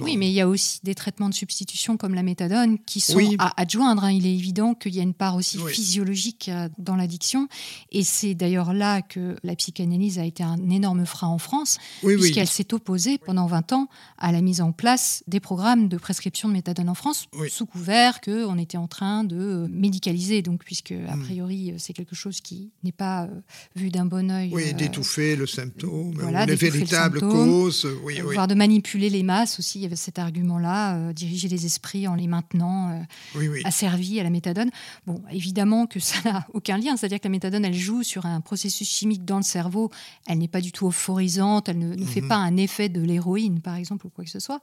[0.00, 3.20] oui, mais il y a aussi des traitements de substitution comme la méthadone qui sont
[3.38, 4.04] à adjoindre.
[4.04, 4.10] Hein.
[4.12, 7.48] Il est évident qu'il y a une part aussi physiologique euh, dans l'addiction.
[7.92, 12.48] Et c'est d'ailleurs là que la psychanalyse a été un énorme frein en France, puisqu'elle
[12.48, 16.54] s'est opposée pendant 20 ans à la mise en place des programme de prescription de
[16.54, 21.16] méthadone en France, sous couvert qu'on était en train de euh, médicaliser, donc puisque a
[21.16, 21.22] hmm.
[21.22, 23.28] priori euh, c'est quelque chose qui n'est pas euh,
[23.76, 24.48] vu d'un bon oeil.
[24.54, 27.86] Oui, d'étouffer le symptôme, voilà, les véritables causes.
[28.04, 32.08] Oui, voire de manipuler les masses aussi, il y avait cet argument-là, diriger les esprits
[32.08, 32.98] en les maintenant
[33.64, 34.70] asservis à la méthadone.
[35.06, 38.40] Bon, évidemment que ça n'a aucun lien, c'est-à-dire que la méthadone, elle joue sur un
[38.40, 39.90] processus chimique dans le cerveau,
[40.26, 42.28] elle n'est pas du tout euphorisante, elle ne, ne fait mhm.
[42.28, 44.62] pas un effet de l'héroïne, par exemple, ou quoi que ce soit,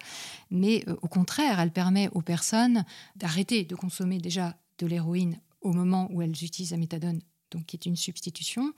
[0.50, 6.08] mais au contraire, elle permet aux personnes d'arrêter de consommer déjà de l'héroïne au moment
[6.12, 7.22] où elles utilisent la méthadone,
[7.52, 8.74] donc qui est une substitution,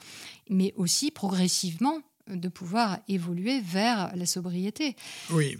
[0.50, 4.96] mais aussi progressivement de pouvoir évoluer vers la sobriété.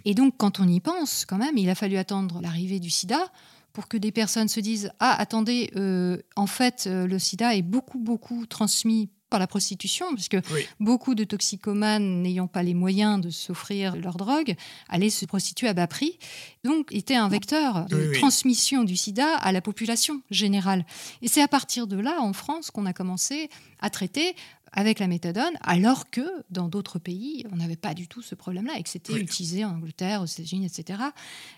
[0.04, 3.30] Et donc, quand on y pense, quand même, il a fallu attendre l'arrivée du sida
[3.72, 7.62] pour que des personnes se disent Ah, attendez, euh, en fait, euh, le sida est
[7.62, 10.36] beaucoup, beaucoup transmis par la prostitution, puisque
[10.80, 14.56] beaucoup de toxicomanes n'ayant pas les moyens de s'offrir leur drogue
[14.88, 16.18] allaient se prostituer à bas prix,
[16.64, 20.84] donc était un vecteur de transmission du sida à la population générale.
[21.22, 23.48] Et c'est à partir de là, en France, qu'on a commencé
[23.80, 24.34] à traiter
[24.72, 28.74] avec la méthadone, alors que dans d'autres pays, on n'avait pas du tout ce problème-là,
[28.78, 31.02] et que c'était utilisé en Angleterre, aux États-Unis, etc.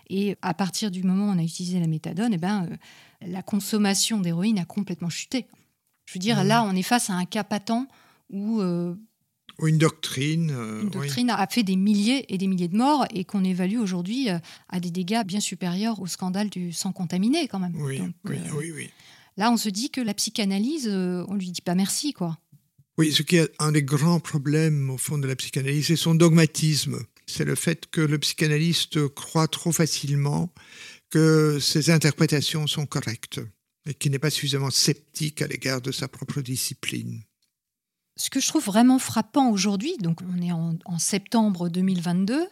[0.09, 2.75] Et à partir du moment où on a utilisé la méthadone, eh ben, euh,
[3.27, 5.45] la consommation d'héroïne a complètement chuté.
[6.05, 7.87] Je veux dire, là, on est face à un cas patent
[8.29, 8.61] où.
[8.61, 8.95] Euh,
[9.61, 10.51] une doctrine.
[10.51, 13.77] Euh, une doctrine a fait des milliers et des milliers de morts et qu'on évalue
[13.77, 14.39] aujourd'hui euh,
[14.69, 17.75] à des dégâts bien supérieurs au scandale du sang contaminé, quand même.
[17.75, 18.89] Oui, oui, oui,
[19.37, 22.37] Là, on se dit que la psychanalyse, on lui dit pas merci, quoi.
[22.99, 26.13] Oui, ce qui est un des grands problèmes, au fond, de la psychanalyse, c'est son
[26.13, 26.99] dogmatisme.
[27.25, 30.53] C'est le fait que le psychanalyste croit trop facilement
[31.09, 33.39] que ses interprétations sont correctes
[33.85, 37.23] et qui n'est pas suffisamment sceptique à l'égard de sa propre discipline.
[38.15, 42.47] ce que je trouve vraiment frappant aujourd'hui, donc on est en, en septembre 2022,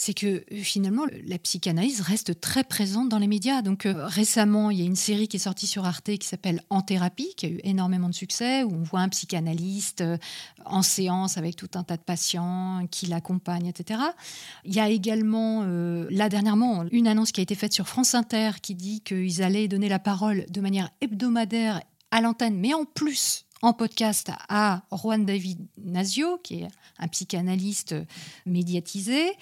[0.00, 3.62] c'est que euh, finalement, la psychanalyse reste très présente dans les médias.
[3.62, 6.62] Donc euh, récemment, il y a une série qui est sortie sur Arte qui s'appelle
[6.70, 10.16] En thérapie, qui a eu énormément de succès, où on voit un psychanalyste euh,
[10.64, 14.00] en séance avec tout un tas de patients qui l'accompagnent, etc.
[14.64, 18.50] Il y a également, là dernièrement, une annonce qui a été faite sur France Inter
[18.62, 21.80] qui dit qu'ils allaient donner la parole de manière hebdomadaire
[22.10, 26.68] à l'antenne, mais en plus en podcast à Juan David Nazio, qui est
[26.98, 27.94] un psychanalyste
[28.46, 29.32] médiatisé.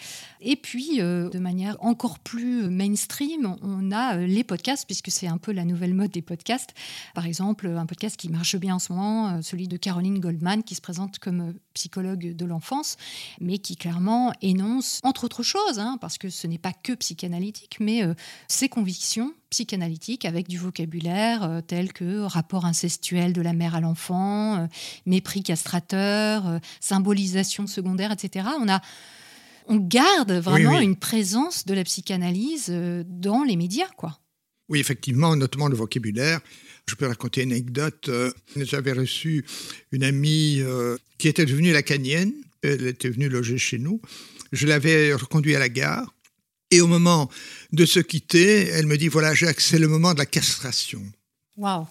[0.40, 5.26] Et puis, euh, de manière encore plus mainstream, on a euh, les podcasts, puisque c'est
[5.26, 6.74] un peu la nouvelle mode des podcasts.
[7.14, 10.62] Par exemple, un podcast qui marche bien en ce moment, euh, celui de Caroline Goldman,
[10.62, 12.96] qui se présente comme psychologue de l'enfance,
[13.40, 17.76] mais qui clairement énonce, entre autres choses, hein, parce que ce n'est pas que psychanalytique,
[17.80, 18.02] mais
[18.48, 24.05] ses convictions psychanalytiques avec du vocabulaire tel que rapport incestuel de la mère à l'enfant,
[25.06, 28.46] mépris castrateur, symbolisation secondaire, etc.
[28.60, 28.80] On a
[29.68, 34.18] on garde vraiment une présence de la psychanalyse euh, dans les médias, quoi.
[34.68, 36.40] Oui, effectivement, notamment le vocabulaire.
[36.88, 38.08] Je peux raconter une anecdote.
[38.08, 39.44] Euh, j'avais reçu
[39.92, 42.32] une amie euh, qui était devenue lacanienne.
[42.62, 44.00] Elle était venue loger chez nous.
[44.52, 46.12] Je l'avais reconduit à la gare.
[46.72, 47.30] Et au moment
[47.72, 51.02] de se quitter, elle me dit voilà, Jacques, c'est le moment de la castration.
[51.56, 51.86] Waouh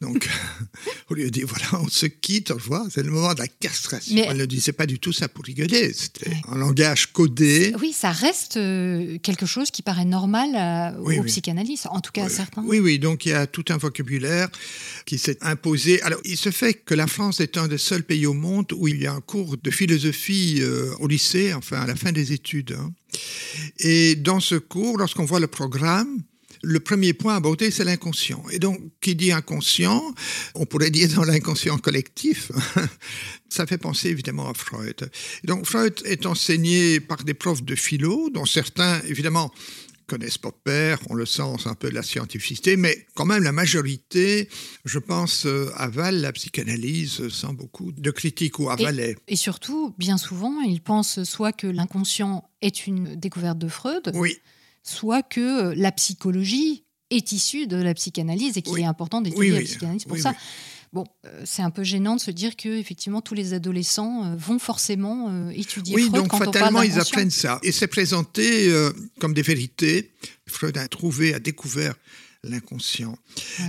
[0.00, 0.28] donc,
[1.10, 3.48] au lieu de dire, voilà, on se quitte, au revoir, c'est le moment de la
[3.48, 4.14] castration.
[4.14, 7.74] Mais, Elle ne disait pas du tout ça pour rigoler, c'était un langage codé.
[7.80, 12.26] Oui, ça reste euh, quelque chose qui paraît normal euh, aux psychanalystes, en tout cas
[12.26, 12.62] à certains.
[12.64, 14.48] Oui, oui, donc il y a tout un vocabulaire
[15.04, 16.00] qui s'est imposé.
[16.02, 18.86] Alors, il se fait que la France est un des seuls pays au monde où
[18.86, 22.32] il y a un cours de philosophie euh, au lycée, enfin à la fin des
[22.32, 22.76] études.
[22.78, 22.92] Hein.
[23.80, 26.22] Et dans ce cours, lorsqu'on voit le programme,
[26.62, 28.42] le premier point abordé, c'est l'inconscient.
[28.50, 30.02] Et donc, qui dit inconscient,
[30.54, 32.50] on pourrait dire dans l'inconscient collectif,
[33.48, 35.10] ça fait penser évidemment à Freud.
[35.44, 39.52] donc, Freud est enseigné par des profs de philo, dont certains, évidemment,
[40.06, 43.52] connaissent Popper, on le sent, c'est un peu de la scientificité, mais quand même la
[43.52, 44.48] majorité,
[44.86, 49.16] je pense, euh, avale la psychanalyse sans beaucoup de critiques ou avalait.
[49.28, 54.10] Et, et surtout, bien souvent, ils pensent soit que l'inconscient est une découverte de Freud,
[54.14, 54.38] oui
[54.88, 59.52] soit que euh, la psychologie est issue de la psychanalyse et qu'il est important d'étudier
[59.52, 60.34] la psychanalyse pour ça.
[60.92, 64.36] Bon, euh, c'est un peu gênant de se dire que effectivement tous les adolescents euh,
[64.36, 67.58] vont forcément étudier oui, Freud donc quand fatalement on ils apprennent ça.
[67.62, 68.72] Et c'est présenté
[69.20, 70.12] comme des vérités.
[70.46, 71.94] Freud a trouvé, a découvert
[72.44, 73.16] l'inconscient.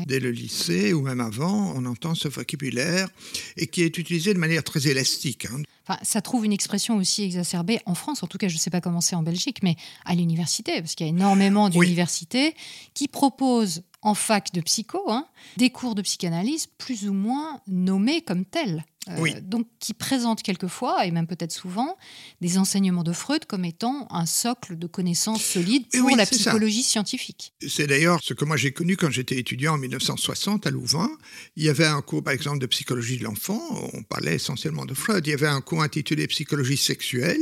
[0.05, 3.09] Dès le lycée ou même avant, on entend ce vocabulaire
[3.57, 5.45] et qui est utilisé de manière très élastique.
[5.45, 5.63] Hein
[6.03, 8.81] ça trouve une expression aussi exacerbée en France, en tout cas je ne sais pas
[8.81, 12.53] comment c'est en Belgique, mais à l'université, parce qu'il y a énormément d'universités
[12.93, 15.27] qui proposent en fac de psycho hein,
[15.57, 18.85] des cours de psychanalyse plus ou moins nommés comme tels.
[19.09, 21.97] Euh, donc qui présentent quelquefois, et même peut-être souvent,
[22.41, 27.53] des enseignements de Freud comme étant un socle de connaissances solides pour la psychologie scientifique.
[27.67, 31.09] C'est d'ailleurs ce que moi j'ai connu quand j'étais étudiant en 1960 à Louvain.
[31.55, 33.61] Il y avait un cours, par exemple, de psychologie de l'enfant,
[33.93, 35.25] on parlait essentiellement de Freud.
[35.25, 37.39] Il y avait un cours intitulé Psychologie sexuelle,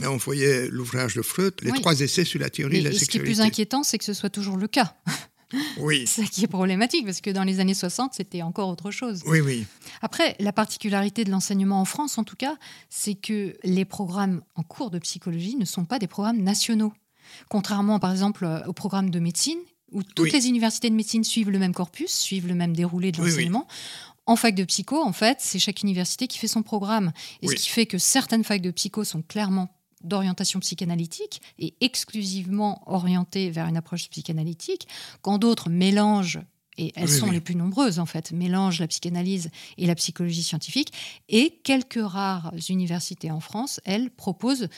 [0.00, 2.92] et on voyait l'ouvrage de Freud, les trois essais sur la théorie de la et
[2.92, 3.04] sexualité.
[3.04, 4.96] Ce qui est plus inquiétant, c'est que ce soit toujours le cas.
[5.78, 6.06] Oui.
[6.06, 9.22] Ce qui est problématique, parce que dans les années 60, c'était encore autre chose.
[9.26, 9.66] Oui, oui.
[10.02, 12.56] Après, la particularité de l'enseignement en France, en tout cas,
[12.90, 16.92] c'est que les programmes en cours de psychologie ne sont pas des programmes nationaux.
[17.48, 19.58] Contrairement, par exemple, au programme de médecine,
[19.92, 23.22] où toutes les universités de médecine suivent le même corpus, suivent le même déroulé de
[23.22, 23.66] l'enseignement.
[24.26, 27.12] En fac de psycho, en fait, c'est chaque université qui fait son programme.
[27.40, 29.70] Et ce qui fait que certaines facs de psycho sont clairement
[30.08, 34.88] d'orientation psychanalytique et exclusivement orientées vers une approche psychanalytique,
[35.22, 36.40] quand d'autres mélangent
[36.78, 40.92] et elles sont les plus nombreuses en fait, mélangent la psychanalyse et la psychologie scientifique.
[41.28, 44.68] Et quelques rares universités en France, elles proposent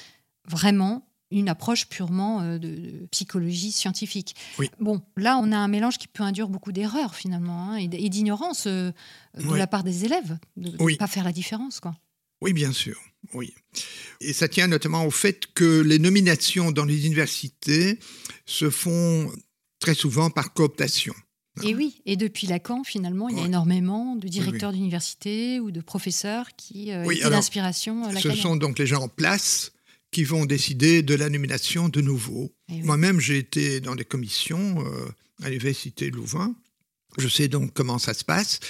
[0.49, 4.35] vraiment une approche purement euh, de, psychologie scientifique.
[4.81, 8.67] Bon, là, on a un mélange qui peut induire beaucoup d'erreurs finalement hein, et d'ignorance
[8.67, 8.91] euh,
[9.39, 11.79] de la part des élèves, de ne pas faire la différence.
[11.81, 11.95] Quoi.
[12.41, 13.01] Oui, bien sûr.
[13.35, 13.55] Oui.
[14.21, 17.99] Et ça tient notamment au fait que les nominations dans les universités
[18.47, 19.31] se font
[19.79, 21.15] très souvent par cooptation.
[21.63, 25.81] Et oui, et depuis Lacan, finalement, il y a énormément de directeurs d'université ou de
[25.81, 28.09] professeurs qui euh, étaient d'inspiration.
[28.09, 29.73] Euh, ce sont donc les gens en place
[30.11, 32.53] qui vont décider de la nomination de nouveau.
[32.69, 35.09] Moi-même, j'ai été dans des commissions euh,
[35.43, 36.55] à l'université Louvain
[37.19, 38.61] Je sais donc comment ça se passe.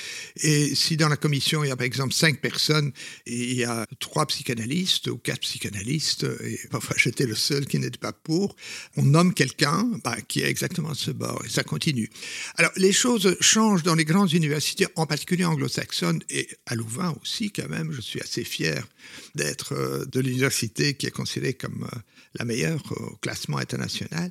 [0.42, 2.92] Et si dans la commission, il y a par exemple cinq personnes
[3.26, 7.78] et il y a trois psychanalystes ou quatre psychanalystes, et parfois j'étais le seul qui
[7.78, 8.56] n'était pas pour,
[8.96, 12.10] on nomme quelqu'un bah, qui est exactement de ce bord et ça continue.
[12.56, 17.50] Alors les choses changent dans les grandes universités, en particulier anglo-saxonnes et à Louvain aussi
[17.50, 17.92] quand même.
[17.92, 18.86] Je suis assez fier
[19.34, 21.98] d'être euh, de l'université qui est considérée comme euh,
[22.38, 24.30] la meilleure au classement international.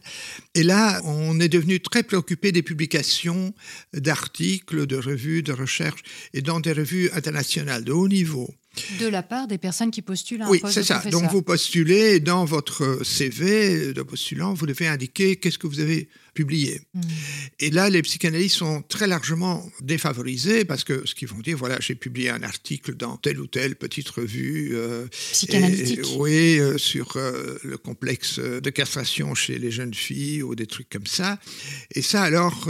[0.56, 3.54] Et là, on est devenu très préoccupé des publications
[4.00, 6.02] d'articles, de revues, de recherches,
[6.34, 8.50] et dans des revues internationales de haut niveau.
[9.00, 11.02] De la part des personnes qui postulent un oui, poste Oui, c'est ça.
[11.10, 16.08] Donc vous postulez dans votre CV de postulant, vous devez indiquer qu'est-ce que vous avez
[16.40, 16.80] publié.
[16.94, 17.02] Hmm.
[17.60, 21.78] Et là, les psychanalystes sont très largement défavorisés parce que ce qu'ils vont dire, voilà,
[21.82, 24.70] j'ai publié un article dans telle ou telle petite revue.
[24.72, 26.06] Euh, Psychanalytique.
[26.18, 30.90] oui, euh, sur euh, le complexe de castration chez les jeunes filles ou des trucs
[30.90, 31.40] comme ça.
[31.94, 32.70] Et ça, alors,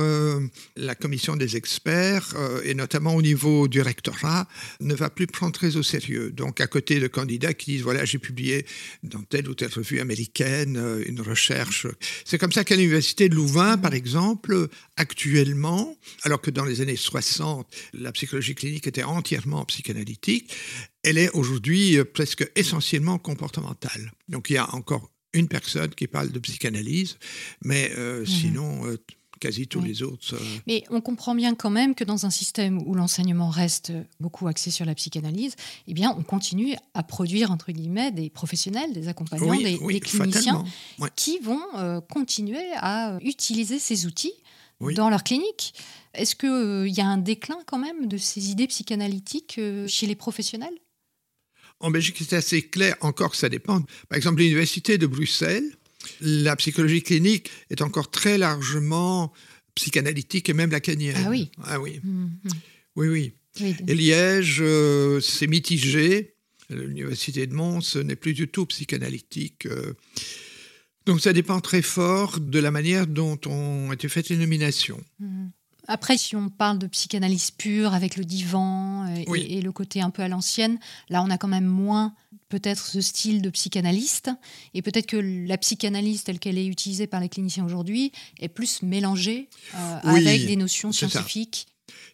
[0.76, 4.48] la commission des experts, et notamment au niveau du rectorat,
[4.80, 6.32] ne va plus prendre très au sérieux.
[6.32, 8.66] Donc, à côté de candidats qui disent, voilà, j'ai publié
[9.04, 11.86] dans telle ou telle revue américaine une recherche.
[12.26, 16.96] C'est comme ça qu'à l'université de Louvain, par exemple, actuellement, alors que dans les années
[16.96, 20.54] 60, la psychologie clinique était entièrement psychanalytique,
[21.04, 24.12] elle est aujourd'hui euh, presque essentiellement comportementale.
[24.28, 27.18] Donc il y a encore une personne qui parle de psychanalyse,
[27.64, 28.26] mais euh, mhm.
[28.26, 28.98] sinon, euh,
[29.40, 30.36] quasi tous les autres.
[30.36, 34.48] Euh, Mais on comprend bien quand même que dans un système où l'enseignement reste beaucoup
[34.48, 35.56] axé sur la psychanalyse,
[35.88, 40.64] eh bien, on continue à produire, entre guillemets, des professionnels, des accompagnants, des, cliniciens
[41.16, 44.34] qui vont euh, continuer à utiliser ces outils
[44.96, 45.74] dans leur clinique.
[46.14, 50.16] Est-ce qu'il euh, y a un déclin quand même de ces idées psychanalytiques chez les
[50.16, 50.78] professionnels?
[51.82, 53.82] En Belgique, c'est assez clair, encore ça dépend.
[54.10, 55.78] Par exemple, l'Université de Bruxelles
[56.22, 59.34] la psychologie clinique est encore très largement
[59.76, 61.16] psychanalytique et même lacanienne.
[61.26, 61.52] Ah oui.
[61.64, 62.02] Ah oui.
[62.06, 62.52] Mm-hmm.
[62.96, 63.34] Oui, oui.
[63.88, 66.36] Et Liège, euh, c'est mitigé.
[66.70, 69.66] L'université de Mons n'est plus du tout psychanalytique.
[69.66, 69.94] Euh.
[71.06, 75.04] donc ça dépend très fort de la manière dont ont été faites les nominations.
[75.22, 75.50] Mm-hmm.
[75.90, 80.12] Après, si on parle de psychanalyse pure avec le divan euh, et, le côté un
[80.12, 80.78] peu à l'ancienne,
[81.10, 82.14] là, on a quand même moins
[82.48, 84.30] peut-être ce style de psychanalyste.
[84.76, 88.84] Et peut-être que la psychanalyse telle qu'elle est utilisée par les cliniciens aujourd'hui est plus
[88.84, 91.68] mélangée euh, avec des notions scientifiques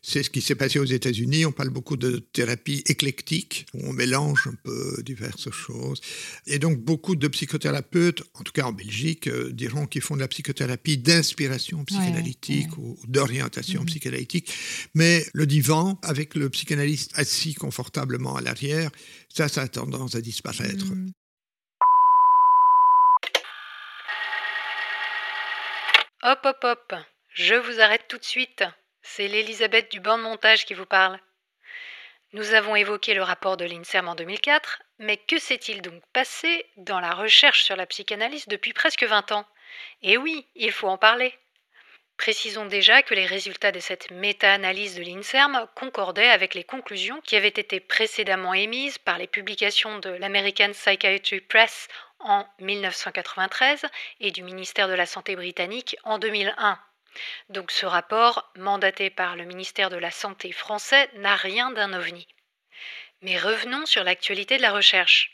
[0.08, 1.48] c'est ce qui s'est passé aux États-Unis.
[1.48, 6.00] On parle beaucoup de thérapie éclectique, où on mélange un peu diverses choses.
[6.46, 10.20] Et donc, beaucoup de psychothérapeutes, en tout cas en Belgique, euh, diront qu'ils font de
[10.20, 13.88] la psychothérapie d'inspiration psychanalytique ou d'orientation mhm.
[13.88, 14.54] psychanalytique.
[14.94, 18.92] Mais le divan, avec le psychanalyste assis confortablement à l'arrière,
[19.34, 20.86] ça, ça a tendance à disparaître.
[20.86, 21.12] Mhm.
[26.22, 26.94] Hop, hop, hop.
[27.34, 28.64] Je vous arrête tout de suite.
[29.08, 31.20] C'est l'Elisabeth du banc de montage qui vous parle.
[32.34, 37.00] Nous avons évoqué le rapport de l'INSERM en 2004, mais que s'est-il donc passé dans
[37.00, 39.46] la recherche sur la psychanalyse depuis presque 20 ans?
[40.02, 41.38] Et oui, il faut en parler.
[42.18, 47.36] Précisons déjà que les résultats de cette méta-analyse de l'INSERM concordaient avec les conclusions qui
[47.36, 51.88] avaient été précédemment émises par les publications de l'American Psychiatry Press
[52.20, 53.86] en 1993
[54.20, 56.80] et du ministère de la Santé britannique en 2001.
[57.50, 62.28] Donc ce rapport, mandaté par le ministère de la Santé français, n'a rien d'un ovni.
[63.22, 65.32] Mais revenons sur l'actualité de la recherche.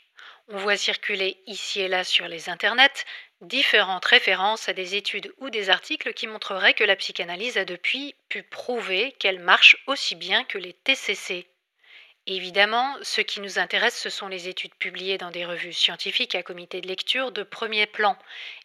[0.48, 3.04] On voit circuler ici et là sur les internets
[3.42, 8.14] différentes références à des études ou des articles qui montreraient que la psychanalyse a depuis
[8.28, 11.48] pu prouver qu'elle marche aussi bien que les TCC.
[12.26, 16.44] Évidemment, ce qui nous intéresse, ce sont les études publiées dans des revues scientifiques à
[16.44, 18.16] comité de lecture de premier plan,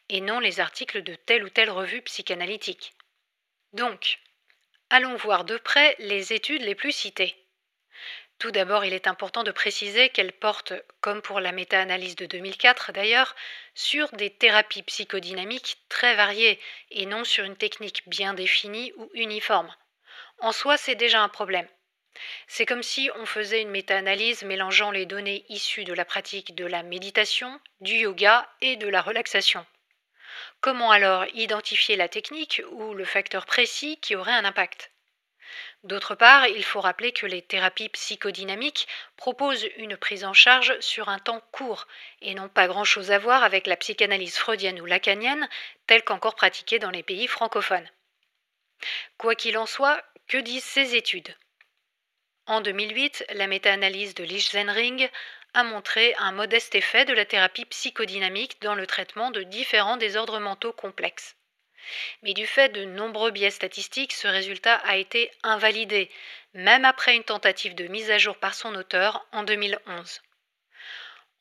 [0.09, 2.93] et non les articles de telle ou telle revue psychanalytique.
[3.77, 4.17] Donc,
[4.89, 7.35] allons voir de près les études les plus citées.
[8.39, 12.91] Tout d'abord, il est important de préciser qu'elles portent, comme pour la méta-analyse de 2004
[12.91, 13.35] d'ailleurs,
[13.75, 16.59] sur des thérapies psychodynamiques très variées
[16.89, 19.71] et non sur une technique bien définie ou uniforme.
[20.39, 21.67] En soi, c'est déjà un problème.
[22.47, 26.65] C'est comme si on faisait une méta-analyse mélangeant les données issues de la pratique de
[26.65, 29.67] la méditation, du yoga et de la relaxation.
[30.61, 34.91] Comment alors identifier la technique ou le facteur précis qui aurait un impact?
[35.83, 41.09] D'autre part, il faut rappeler que les thérapies psychodynamiques proposent une prise en charge sur
[41.09, 41.87] un temps court
[42.21, 45.47] et n'ont pas grand-chose à voir avec la psychanalyse freudienne ou lacanienne
[45.85, 47.89] telle qu'encore pratiquée dans les pays francophones.
[49.17, 51.33] Quoi qu'il en soit, que disent ces études?
[52.47, 55.09] En 2008, la méta-analyse de Lich-Zenring
[55.53, 60.39] a montré un modeste effet de la thérapie psychodynamique dans le traitement de différents désordres
[60.39, 61.35] mentaux complexes.
[62.23, 66.09] Mais du fait de nombreux biais statistiques, ce résultat a été invalidé,
[66.53, 70.21] même après une tentative de mise à jour par son auteur en 2011.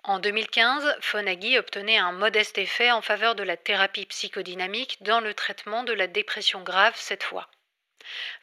[0.02, 5.34] En 2015, Fonaghi obtenait un modeste effet en faveur de la thérapie psychodynamique dans le
[5.34, 7.48] traitement de la dépression grave cette fois.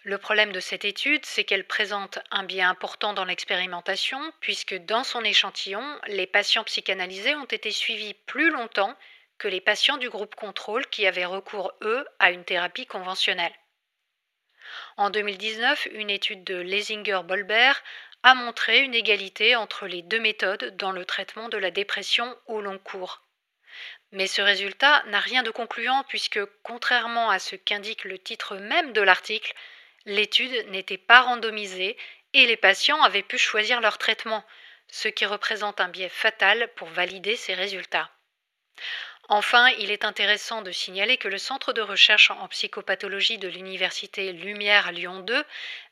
[0.04, 5.04] Le problème de cette étude, c'est qu'elle présente un biais important dans l'expérimentation, puisque dans
[5.04, 8.96] son échantillon, les patients psychanalysés ont été suivis plus longtemps
[9.38, 13.54] que les patients du groupe contrôle qui avaient recours, eux, à une thérapie conventionnelle.
[14.98, 17.84] En 2019, une étude de Lesinger-Bolbert
[18.24, 22.62] a montré une égalité entre les deux méthodes dans le traitement de la dépression au
[22.62, 23.23] long cours.
[24.14, 28.94] Mais ce résultat n'a rien de concluant puisque, contrairement à ce qu'indique le titre même
[28.94, 29.54] de l'article,
[30.06, 31.98] l'étude n'était pas randomisée
[32.34, 34.46] et les patients avaient pu choisir leur traitement,
[34.88, 38.12] ce qui représente un biais fatal pour valider ces résultats.
[39.30, 44.32] Enfin, il est intéressant de signaler que le Centre de recherche en psychopathologie de l'Université
[44.32, 45.44] Lumière Lyon 2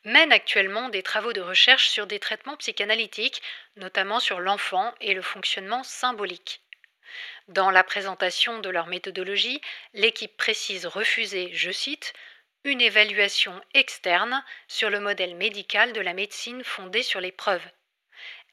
[0.04, 3.42] mène actuellement des travaux de recherche sur des traitements psychanalytiques,
[3.74, 6.60] notamment sur l'enfant et le fonctionnement symbolique.
[7.48, 9.60] Dans la présentation de leur méthodologie,
[9.94, 12.12] l'équipe précise refuser, je cite,
[12.64, 17.66] une évaluation externe sur le modèle médical de la médecine fondée sur les preuves.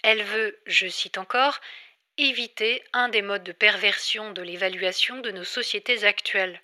[0.04, 1.60] Elle veut, je cite encore,
[2.18, 6.62] éviter un des modes de perversion de l'évaluation de nos sociétés actuelles.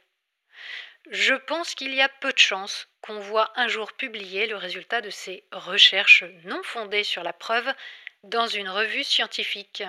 [1.12, 5.02] Je pense qu'il y a peu de chances qu'on voit un jour publier le résultat
[5.02, 7.72] de ces recherches non fondées sur la preuve
[8.24, 9.84] dans une revue scientifique.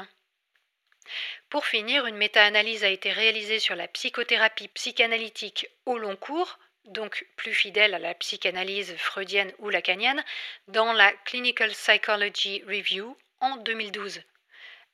[1.51, 7.27] Pour finir, une méta-analyse a été réalisée sur la psychothérapie psychanalytique au long cours, donc
[7.37, 10.25] plus fidèle à la psychanalyse freudienne ou lacanienne,
[10.69, 14.23] dans la Clinical Psychology Review en 2012.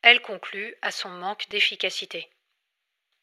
[0.03, 2.29] Elle conclut à son manque d'efficacité.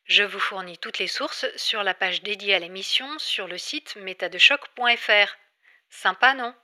[0.06, 3.96] Je vous fournis toutes les sources sur la page dédiée à l'émission sur le site
[3.98, 5.36] métadechoc.fr.
[5.90, 6.56] Sympa, non?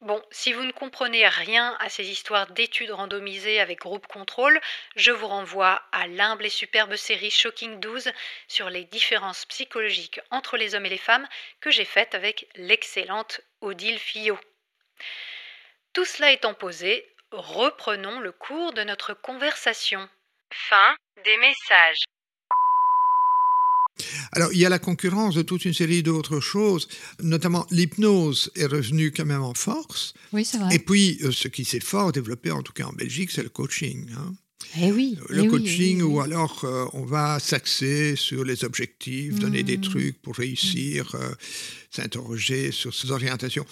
[0.00, 4.58] Bon, si vous ne comprenez rien à ces histoires d'études randomisées avec groupe contrôle,
[4.96, 8.10] je vous renvoie à l'humble et superbe série Shocking 12
[8.48, 11.28] sur les différences psychologiques entre les hommes et les femmes
[11.60, 14.38] que j'ai faite avec l'excellente Odile Fillot.
[15.92, 20.08] Tout cela étant posé, Reprenons le cours de notre conversation.
[20.52, 22.02] Fin des messages.
[24.32, 26.88] Alors, il y a la concurrence de toute une série d'autres choses,
[27.22, 30.14] notamment l'hypnose est revenue quand même en force.
[30.32, 30.74] Oui, c'est vrai.
[30.74, 33.48] Et puis, euh, ce qui s'est fort développé, en tout cas en Belgique, c'est le
[33.48, 34.06] coaching.
[34.16, 34.34] Hein.
[34.80, 38.62] Eh oui, euh, le eh coaching oui, où alors euh, on va s'axer sur les
[38.64, 39.80] objectifs, donner des Mmh.
[39.80, 41.16] trucs pour réussir,
[41.90, 43.66] s'interroger sur ses orientations.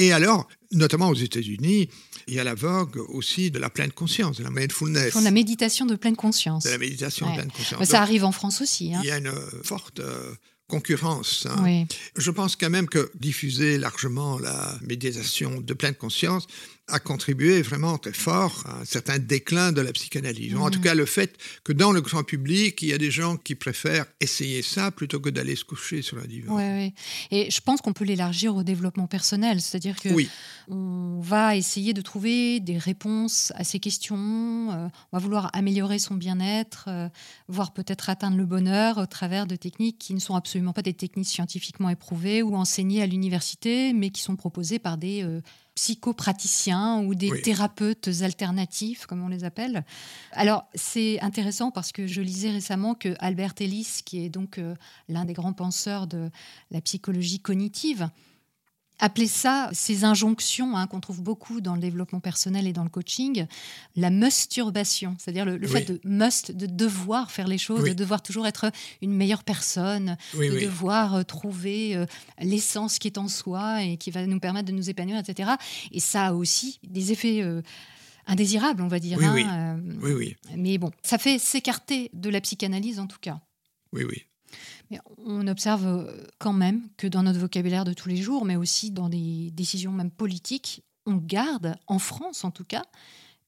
[0.00, 1.88] Et alors, notamment aux États-Unis,
[2.26, 5.12] il y a la vogue aussi de la pleine conscience, de la mindfulness.
[5.12, 6.64] Font de la méditation de pleine conscience.
[6.64, 7.32] De la méditation Ouais.
[7.32, 7.80] de pleine conscience.
[7.80, 8.94] Mais ça arrive en France aussi.
[8.94, 9.00] Hein.
[9.02, 9.32] Il y a une
[9.62, 10.32] forte euh,
[10.68, 11.46] concurrence.
[11.50, 11.60] hein.
[11.62, 11.86] Oui.
[12.16, 16.46] Je pense quand même que diffuser largement la méditation de pleine conscience
[16.90, 20.54] a contribué vraiment très fort à un certain déclin de la psychanalyse.
[20.56, 23.36] En tout cas, le fait que dans le grand public, il y a des gens
[23.36, 26.56] qui préfèrent essayer ça plutôt que d'aller se coucher sur un divan.
[26.56, 26.94] Ouais, ouais.
[27.30, 30.28] Et je pense qu'on peut l'élargir au développement personnel, c'est-à-dire que Oui,
[30.68, 35.98] on va essayer de trouver des réponses à ces questions, euh, on va vouloir améliorer
[35.98, 37.08] son bien-être, euh,
[37.48, 40.94] voire peut-être atteindre le bonheur au travers de techniques qui ne sont absolument pas des
[40.94, 45.40] techniques scientifiquement éprouvées ou enseignées à l'université, mais qui sont proposées par des euh,
[45.80, 47.40] psychopraticiens ou des Oui.
[47.40, 49.84] thérapeutes alternatifs, comme on les appelle.
[50.32, 54.74] Alors, c'est intéressant parce que je lisais récemment que Albert Ellis, qui est donc euh,
[55.08, 56.30] l'un des grands penseurs de
[56.70, 58.10] la psychologie cognitive,
[59.00, 62.90] appelait ça, ces injonctions hein, qu'on trouve beaucoup dans le développement personnel et dans le
[62.90, 63.46] coaching,
[63.96, 65.72] la musturbation, c'est-à-dire le, le Oui.
[65.72, 67.88] fait de must, de devoir faire les choses, Oui.
[67.90, 68.70] de devoir toujours être
[69.02, 72.06] une meilleure personne, oui, de devoir euh, trouver euh,
[72.40, 75.50] l'essence qui est en soi et qui va nous permettre de nous épanouir, etc.
[75.92, 77.62] Et ça a aussi des effets euh,
[78.26, 79.18] indésirables, on va dire.
[79.18, 79.44] Oui, hein, oui.
[79.48, 83.40] euh, Oui, oui, mais bon, ça fait s'écarter de la psychanalyse en tout cas.
[83.92, 84.24] oui, oui.
[85.24, 88.90] On observe euh, quand même que dans notre vocabulaire de tous les jours, mais aussi
[88.90, 92.82] dans des décisions même politiques, on garde, en France en tout cas,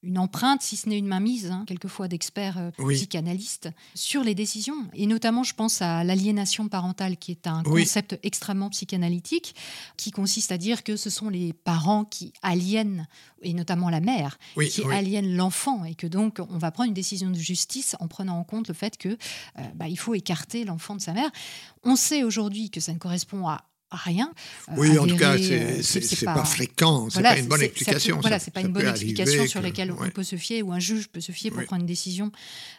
[0.03, 2.95] une empreinte, si ce n'est une mainmise, hein, quelquefois d'experts euh, Oui.
[2.95, 4.75] psychanalystes, sur les décisions.
[4.93, 7.83] Et notamment, je pense à l'aliénation parentale, qui est un Oui.
[7.83, 9.55] concept extrêmement psychanalytique,
[9.97, 13.07] qui consiste à dire que ce sont les parents qui aliènent,
[13.41, 16.93] et notamment la mère, Oui, qui aliènent l'enfant, et que donc on va prendre une
[16.93, 20.65] décision de justice en prenant en compte le fait que euh, bah, il faut écarter
[20.65, 21.29] l'enfant de sa mère.
[21.83, 23.63] On sait aujourd'hui que ça ne correspond à
[23.99, 24.31] rien.
[24.75, 28.19] Oui, en tout cas, c'est pas, fréquent, c'est pas une bonne explication.
[28.21, 31.09] voilà, c'est pas une bonne explication sur laquelle on peut se fier ou un juge
[31.09, 32.31] peut se fier pour prendre une décision.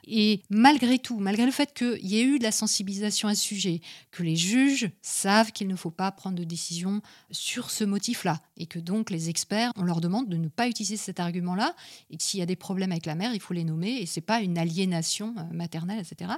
[0.07, 3.43] Et malgré tout, malgré le fait qu'il y ait eu de la sensibilisation à ce
[3.43, 7.01] sujet, que les juges savent qu'il ne faut pas prendre de décision
[7.31, 10.97] sur ce motif-là, et que donc les experts, on leur demande de ne pas utiliser
[10.97, 11.75] cet argument-là,
[12.11, 14.07] et que s'il y a des problèmes avec la mère, il faut les nommer, et
[14.07, 16.33] c'est pas une aliénation euh, maternelle, etc.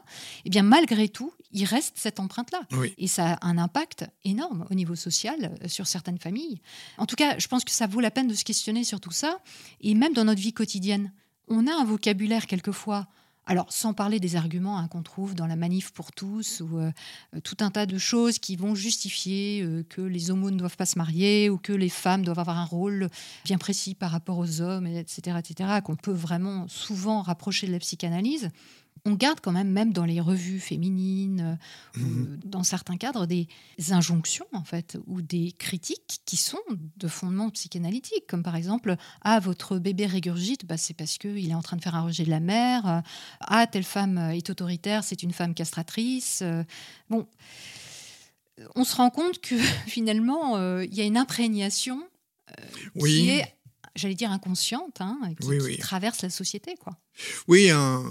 [0.45, 2.61] Eh bien, malgré tout, il reste cette empreinte-là.
[2.99, 6.61] Et ça a un impact énorme au niveau social euh, sur certaines familles.
[6.99, 9.11] En tout cas, je pense que ça vaut la peine de se questionner sur tout
[9.11, 9.39] ça.
[9.81, 11.13] Et même dans notre vie quotidienne,
[11.49, 13.07] on a un vocabulaire quelquefois.
[13.49, 16.91] Alors, sans parler des arguments hein, qu'on trouve dans la manif pour tous, ou euh,
[17.45, 20.87] tout un tas de choses qui vont justifier euh, que les homos ne doivent pas
[20.87, 23.09] se marier, ou que les femmes doivent avoir un rôle
[23.45, 27.79] bien précis par rapport aux hommes, etc., etc., qu'on peut vraiment souvent rapprocher de la
[27.79, 28.51] psychanalyse
[29.07, 31.59] on garde quand même, même dans les revues féminines,
[31.97, 32.41] euh, mhm.
[32.45, 33.49] dans certains cadres, des
[33.91, 36.59] injonctions, en fait, ou des critiques qui sont
[36.97, 41.55] de fondement psychanalytique, comme par exemple Ah, votre bébé régurgite, bah, c'est parce qu'il est
[41.55, 43.03] en train de faire un rejet de la mère.
[43.41, 46.43] Ah, telle femme est autoritaire, c'est une femme castratrice.
[47.09, 47.27] Bon,
[48.75, 49.55] on se rend compte que
[49.87, 52.03] finalement, euh, il y a une imprégnation
[52.51, 53.53] euh, qui est
[53.95, 56.75] j'allais dire inconsciente, hein, qui, traverse la société.
[56.77, 56.99] Quoi.
[57.49, 58.03] Oui, un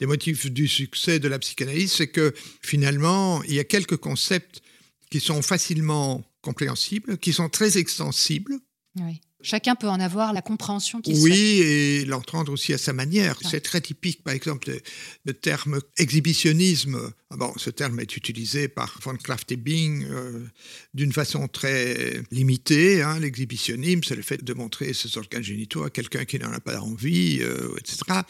[0.00, 4.62] des motifs du succès de la psychanalyse, c'est que finalement, il y a quelques concepts
[5.10, 8.58] qui sont facilement compréhensibles, qui sont très extensibles.
[8.96, 9.20] Oui.
[9.44, 13.38] Chacun peut en avoir la compréhension qu'il Oui, et l'entendre aussi à sa manière.
[13.42, 14.72] C'est très typique, par exemple,
[15.26, 17.12] le, terme exhibitionnisme.
[17.30, 20.46] Ah bon, ce terme est utilisé par von Kraft-Ebing euh,
[20.94, 23.02] d'une façon très limitée.
[23.02, 23.20] Hein.
[23.20, 26.80] L'exhibitionnisme, c'est le fait de montrer ses organes génitaux à quelqu'un qui n'en a pas
[26.80, 28.20] envie, euh, etc.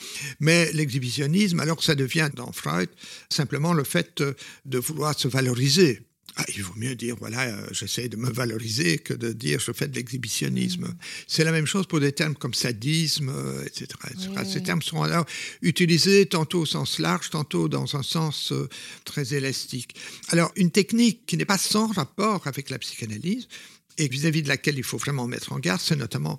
[0.40, 2.88] Mais l'exhibitionnisme, alors ça devient dans Freud
[3.30, 4.20] simplement le fait
[4.64, 6.00] de vouloir se valoriser.
[6.36, 9.70] Ah, il vaut mieux dire, voilà, euh, j'essaie de me valoriser que de dire je
[9.70, 10.86] fais de l'exhibitionnisme.
[10.86, 10.96] Mm.
[11.28, 13.32] C'est la même chose pour des termes comme sadisme,
[13.64, 13.86] etc.
[14.36, 15.26] Euh, Ces termes sont alors
[15.62, 18.68] utilisés tantôt au sens large, tantôt dans un sens euh,
[19.04, 19.94] très élastique.
[20.28, 23.46] Alors, une technique qui n'est pas sans rapport avec la psychanalyse,
[23.96, 26.38] et vis-à-vis de laquelle il faut vraiment mettre en garde, c'est notamment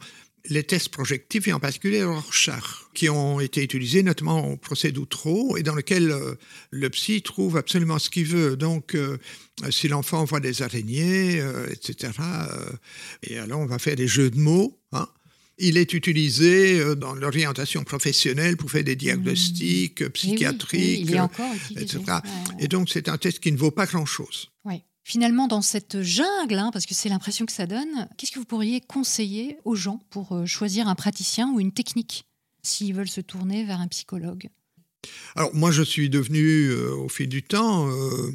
[0.50, 5.58] les tests projectifs et en particulier Rorschach, qui ont été utilisés notamment au procès d'Outreau
[5.58, 6.36] et dans lequel euh,
[6.72, 8.56] le psy trouve absolument ce qu'il veut.
[8.56, 9.18] Donc, euh,
[9.70, 12.12] si l'enfant voit des araignées, euh, etc.,
[13.24, 14.80] et alors on va faire des jeux de mots.
[14.92, 15.08] Hein.
[15.58, 20.10] Il est utilisé dans l'orientation professionnelle pour faire des diagnostics mmh.
[20.10, 21.16] psychiatriques,
[21.78, 22.00] etc.
[22.60, 24.50] Et donc, c'est un test qui ne vaut pas grand-chose.
[24.66, 24.84] Oui.
[25.08, 28.46] Finalement, dans cette jungle, hein, parce que c'est l'impression que ça donne, qu'est-ce que vous
[28.46, 32.26] pourriez conseiller aux gens pour euh, choisir un praticien ou une technique
[32.64, 34.50] s'ils veulent se tourner vers un psychologue?
[35.36, 38.32] Alors moi, je suis devenu euh, au fil du temps euh,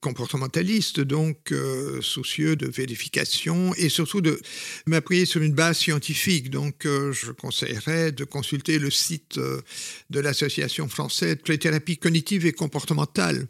[0.00, 1.52] comportementaliste, donc
[2.00, 4.40] soucieux de vérification et surtout de
[4.86, 6.48] m'appuyer sur une base scientifique.
[6.48, 13.46] Donc je conseillerais de consulter le site de l'Association française de thérapie cognitive et comportementale.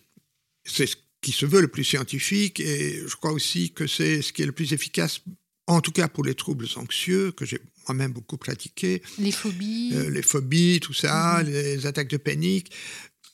[0.65, 4.33] C'est ce qui se veut le plus scientifique et je crois aussi que c'est ce
[4.33, 5.23] qui est le plus efficace,
[5.67, 9.03] en tout cas pour les troubles anxieux, que j'ai moi-même beaucoup pratiqué.
[9.19, 9.93] Les phobies.
[9.95, 11.51] Euh, les phobies, tout ça, mhm.
[11.51, 12.71] les attaques de panique.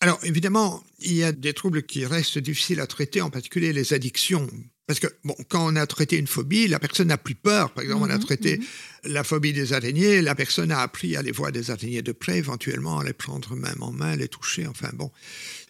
[0.01, 3.93] Alors évidemment, il y a des troubles qui restent difficiles à traiter, en particulier les
[3.93, 4.49] addictions.
[4.91, 7.71] Parce que bon, quand on a traité une phobie, la personne n'a plus peur.
[7.71, 9.13] Par exemple, on a mhm, traité mhm.
[9.13, 12.39] la phobie des araignées, la personne a appris à les voir des araignées de près,
[12.39, 15.13] éventuellement à les prendre même en main, les toucher, enfin bon.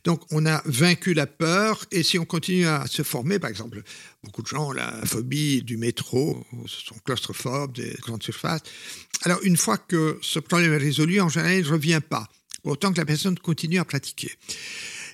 [0.05, 3.83] Donc on a vaincu la peur et si on continue à se former, par exemple,
[4.25, 8.63] beaucoup de gens ont la phobie du métro, sont claustrophobes des grandes surfaces.
[9.25, 12.27] Alors une fois que ce problème est résolu, en général, il ne revient pas,
[12.65, 14.33] autant que la personne continue à pratiquer.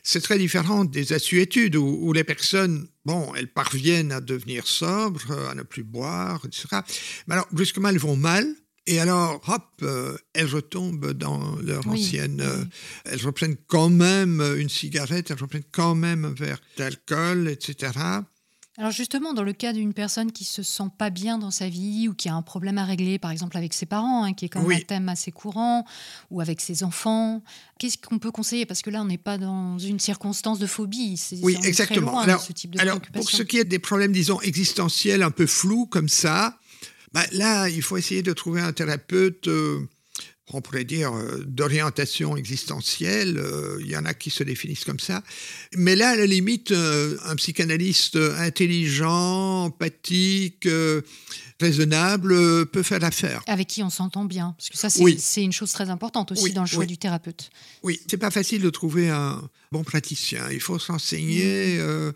[0.09, 5.57] C'est très différent des assuétudes où, les personnes, bon, elles parviennent à devenir sobres, à
[5.57, 6.69] ne plus boire, etc.
[7.27, 8.47] Mais alors, brusquement, elles vont mal,
[8.87, 12.41] et alors, hop, euh, elles retombent dans leur ancienne.
[12.41, 12.65] Euh,
[13.05, 17.91] elles reprennent quand même une cigarette, elles reprennent quand même un verre d'alcool, etc.
[18.79, 22.09] Alors justement, dans le cas d'une personne qui se sent pas bien dans sa vie
[22.09, 24.49] ou qui a un problème à régler, par exemple avec ses parents, hein, qui est
[24.49, 25.87] quand même un thème assez courant,
[26.31, 27.43] ou avec ses enfants,
[27.79, 28.67] qu'est-ce qu'on peut conseiller?
[28.67, 31.19] Parce que là, on n'est pas dans une circonstance de phobie.
[31.43, 32.19] oui, exactement.
[32.19, 35.47] alors, ce type de alors pour ce qui est des problèmes, disons, existentiels un peu
[35.47, 36.59] flous comme ça,
[37.13, 39.89] bah, là, il faut essayer de trouver un thérapeute, euh,
[40.53, 43.39] on pourrait dire, euh, d'orientation existentielle.
[43.39, 45.23] Euh, il y en a qui se définissent comme ça.
[45.75, 50.69] Mais là, à la limite, un psychanalyste intelligent, empathique,
[51.61, 53.43] raisonnable peut faire l'affaire.
[53.47, 54.55] Avec qui on s'entend bien.
[54.57, 57.51] Parce que ça, c'est une chose très importante aussi dans le choix du thérapeute.
[57.83, 60.49] Oui, c'est pas facile de trouver un bon praticien.
[60.53, 61.79] Il faut s'enseigner.
[61.79, 62.13] Mmh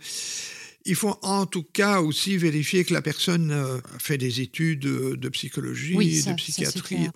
[0.91, 4.81] il faut en tout cas aussi vérifier que la personne euh, a fait des études
[4.81, 7.09] de psychologie, de psychiatrie.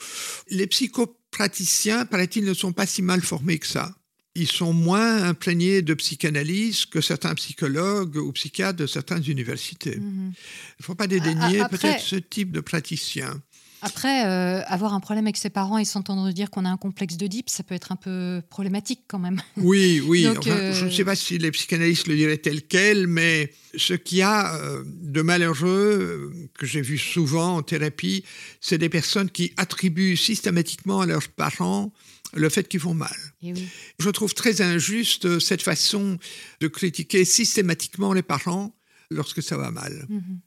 [0.49, 3.93] Les psychopraticiens, paraît-il, ne sont pas si mal formés que ça.
[4.37, 9.97] Ils sont moins imprégnés de psychanalyse que certains psychologues ou psychiatres de certaines universités.
[9.97, 10.33] Mhm.
[10.35, 13.43] Il ne faut pas dédaigner peut-être ce type de praticien.
[13.85, 17.17] Après, euh, avoir un problème avec ses parents et s'entendre dire qu'on a un complexe
[17.17, 19.41] d'Oedipe, ça peut être un peu problématique quand même.
[19.57, 20.27] Oui, oui.
[20.27, 24.19] Euh, je ne sais pas si les psychanalystes le diraient tel quel, mais ce qu'il
[24.19, 28.25] y a euh, de malheureux, que j'ai vu souvent en thérapie,
[28.61, 31.93] c'est des personnes qui attribuent systématiquement à leurs parents
[32.33, 33.15] le fait qu'ils vont mal.
[33.43, 33.55] Eh
[33.99, 36.19] je trouve très injuste cette façon
[36.61, 38.75] de critiquer systématiquement les parents
[39.11, 40.07] lorsque ça va mal.
[40.09, 40.41] Mhm.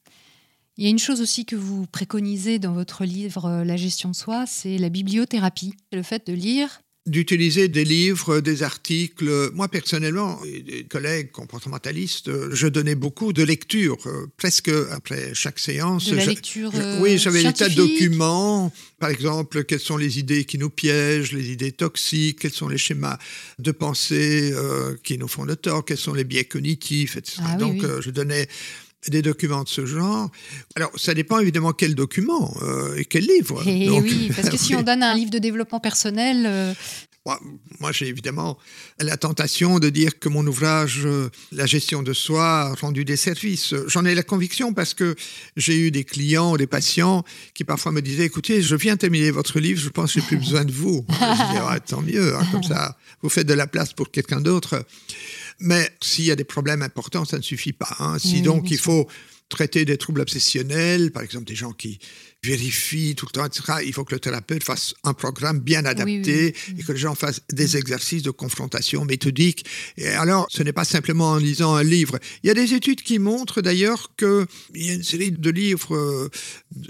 [0.78, 4.10] Il y a une chose aussi que vous préconisez dans votre livre euh, La gestion
[4.10, 9.50] de soi, c'est la bibliothérapie, le fait de lire d'utiliser des livres, des articles.
[9.54, 16.10] Moi, personnellement, des collègues comportementalistes, je donnais beaucoup de lecture, euh, presque après chaque séance.
[16.10, 18.74] De la lecture Oui, j'avais des tas de documents.
[19.00, 22.78] Par exemple, quelles sont les idées qui nous piègent, les idées toxiques, quels sont les
[22.78, 23.18] schémas
[23.58, 27.38] de pensée euh, qui nous font de tort, quels sont les biais cognitifs, etc.
[27.46, 28.50] Ah Donc, je donnais
[29.10, 30.30] des documents de ce genre.
[30.76, 33.68] Alors, ça dépend évidemment quel document euh, et quel livre.
[33.68, 36.46] Et eh oui, parce que si on donne un livre de développement personnel...
[36.46, 36.74] Euh,
[37.80, 38.58] moi, j'ai évidemment
[39.00, 43.18] la tentation de dire que mon ouvrage, euh, La gestion de soi, a rendu des
[43.18, 43.74] services.
[43.88, 45.16] J'en ai la conviction parce que
[45.58, 49.60] j'ai eu des clients, des patients qui parfois me disaient, écoutez, je viens terminer votre
[49.60, 51.06] livre, je pense que j'ai plus besoin de vous.
[51.10, 54.42] je dis, ah, tant mieux, hein, comme ça, vous faites de la place pour quelqu'un
[54.42, 54.86] d'autre.
[55.60, 57.96] Mais s'il y a des problèmes importants, ça ne suffit pas.
[58.00, 58.18] Hein.
[58.20, 59.08] Si donc il faut
[59.50, 62.00] traiter des troubles obsessionnels, par exemple des gens qui
[62.44, 63.84] vérifie tout le temps, etc.
[63.86, 67.42] Il faut que le thérapeute fasse un programme bien adapté et que les gens fassent
[67.52, 67.78] des mm.
[67.78, 69.66] exercices de confrontation méthodique.
[69.98, 72.20] Et alors, ce n'est pas simplement en lisant un livre.
[72.44, 75.96] Il y a des études qui montrent d'ailleurs qu'il y a une série de livres
[75.96, 76.30] euh,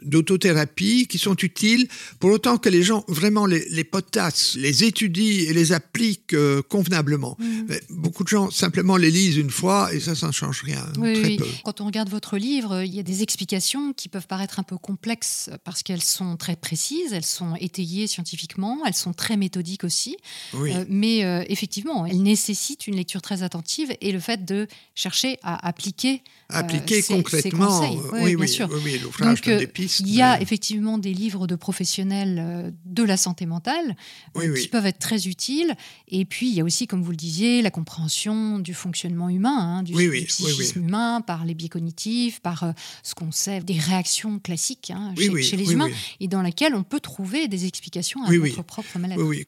[0.03, 1.87] d'autothérapie qui sont utiles
[2.19, 6.61] pour autant que les gens vraiment les, les potassent, les étudient et les appliquent euh,
[6.61, 7.37] convenablement.
[7.39, 7.73] Mm.
[7.89, 10.83] beaucoup de gens simplement les lisent une fois et ça, ça ne change rien.
[10.93, 11.47] très peu.
[11.63, 14.77] Quand on regarde votre livre, il y a des explications qui peuvent paraître un peu
[14.77, 20.17] complexes parce qu'elles sont très précises, elles sont étayées scientifiquement, elles sont très méthodiques aussi.
[20.55, 25.37] Euh, mais euh, effectivement, elles nécessitent une lecture très attentive et le fait de chercher
[25.43, 27.81] à appliquer, euh, appliquer concrètement.
[27.81, 28.67] Ces oui, bien sûr.
[28.67, 33.95] Donc, il y a effectivement des livres de professionnels de la santé mentale
[34.35, 35.75] qui peuvent être très utiles.
[36.07, 39.79] Et puis, il y a aussi, comme vous le disiez, la compréhension du fonctionnement humain,
[39.79, 39.93] hein, du,
[40.25, 42.73] psychisme humain, par les biais cognitifs, par
[43.03, 46.99] ce qu'on sait des réactions classiques hein, chez, les humains et dans laquelle on peut
[46.99, 49.45] trouver des explications à notre propre maladie.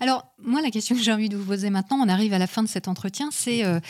[0.00, 2.46] Alors, moi, la question que j'ai envie de vous poser maintenant, on arrive à la
[2.46, 3.80] fin de cet entretien, c'est euh,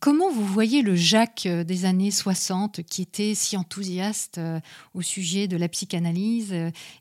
[0.00, 4.60] comment vous voyez le Jacques euh, des années 60 qui était si enthousiaste euh,
[4.94, 6.54] au sujet de la psychanalyse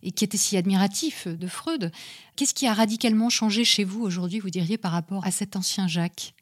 [0.04, 1.92] et qui était si admiratif de Freud?
[2.36, 5.88] Qu'est-ce qui a radicalement changé chez vous aujourd'hui, vous diriez, par rapport à cet ancien
[5.88, 6.34] Jacques?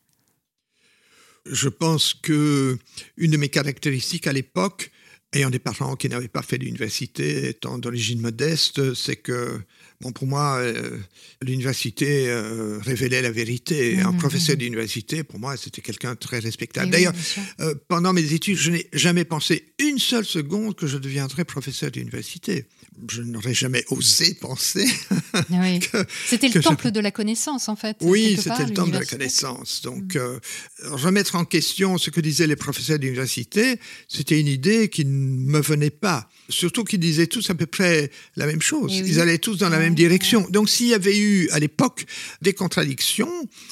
[1.45, 2.77] Je pense que
[3.17, 4.91] une de mes caractéristiques à l'époque,
[5.33, 9.59] ayant des parents qui n'avaient pas fait l'université, étant d'origine modeste, c'est que,
[10.01, 10.97] bon, pour moi, euh,
[11.41, 13.99] l'université euh, révélait la vérité.
[13.99, 14.59] Un mmh, professeur mmh.
[14.59, 16.91] d'université, pour moi, c'était quelqu'un de très respectable.
[16.91, 17.13] D'ailleurs,
[17.59, 21.91] euh, pendant mes études, je n'ai jamais pensé une seule seconde que je deviendrais professeur
[21.91, 22.65] d'université
[23.09, 24.85] je n'aurais jamais osé penser.
[26.27, 27.97] c'était le temple de la connaissance, en fait.
[28.01, 29.81] Oui, c'était le temple de la connaissance.
[29.83, 30.19] Donc, mm.
[30.19, 30.39] euh,
[30.83, 35.59] remettre en question ce que disaient les professeurs d'université, c'était une idée qui ne me
[35.59, 36.29] venait pas.
[36.49, 38.91] Surtout qu'ils disaient tous à peu près la même chose.
[38.93, 40.45] Eh Ils allaient tous dans la même direction.
[40.49, 42.05] Donc, s'il y avait eu à l'époque
[42.41, 43.31] des contradictions,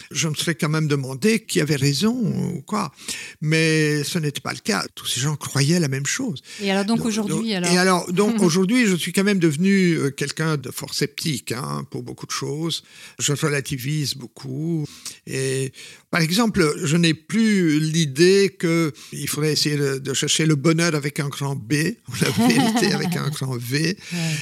[0.09, 2.91] je me serais quand même demandé qui avait raison ou quoi.
[3.41, 4.86] Mais ce n'était pas le cas.
[4.95, 6.41] Tous ces gens croyaient la même chose.
[6.61, 7.72] Et alors, donc, aujourd'hui, alors...
[7.72, 11.86] Et alors, donc, aujourd'hui, je suis quand même devenu euh, quelqu'un de fort sceptique hein,
[11.89, 12.84] pour beaucoup de choses.
[13.20, 14.86] Je relativise beaucoup.
[15.28, 15.72] Et
[16.09, 21.30] par exemple, je n'ai plus l'idée qu'il faudrait essayer de, chercher le bonheur avec un
[21.30, 21.74] grand B,
[22.22, 23.97] la vérité avec un grand V,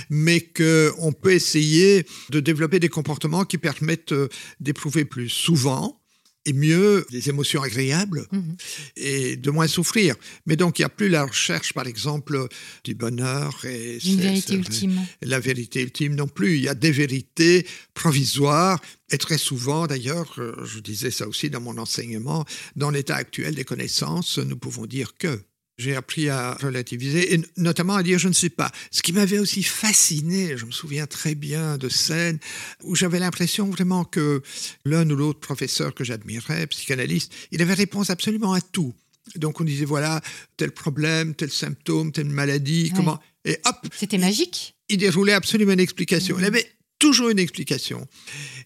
[0.10, 4.28] mais qu'on peut essayer de développer des comportements qui permettent euh,
[4.60, 6.00] d'éprouver plus souvent
[6.46, 8.56] et mieux des émotions agréables mhm.
[8.96, 10.16] et de moins souffrir.
[10.46, 12.48] Mais donc, il n'y a plus la recherche, par exemple,
[12.84, 15.06] du bonheur et une vérité ultime.
[15.22, 16.56] La vérité ultime non plus.
[16.56, 18.80] Il y a des vérités provisoires
[19.12, 23.56] et très souvent, d'ailleurs, euh, je disais ça aussi dans mon enseignement, dans l'état actuel
[23.56, 25.42] des connaissances, nous pouvons dire que
[25.80, 28.72] j'ai appris à relativiser et notamment à dire je ne sais pas.
[28.92, 32.38] Ce qui m'avait aussi fasciné, je me souviens très bien de scènes
[32.84, 34.44] où j'avais l'impression vraiment que
[34.86, 38.94] l'un ou l'autre professeur que j'admirais, psychanalyste, il avait réponse absolument à tout.
[39.36, 40.22] Donc on disait voilà,
[40.58, 43.20] tel problème, tel symptôme, telle maladie, comment.
[43.46, 46.38] Et hop C'était magique Il déroulait absolument une explication.
[46.38, 46.70] Il avait
[47.00, 48.06] toujours une explication.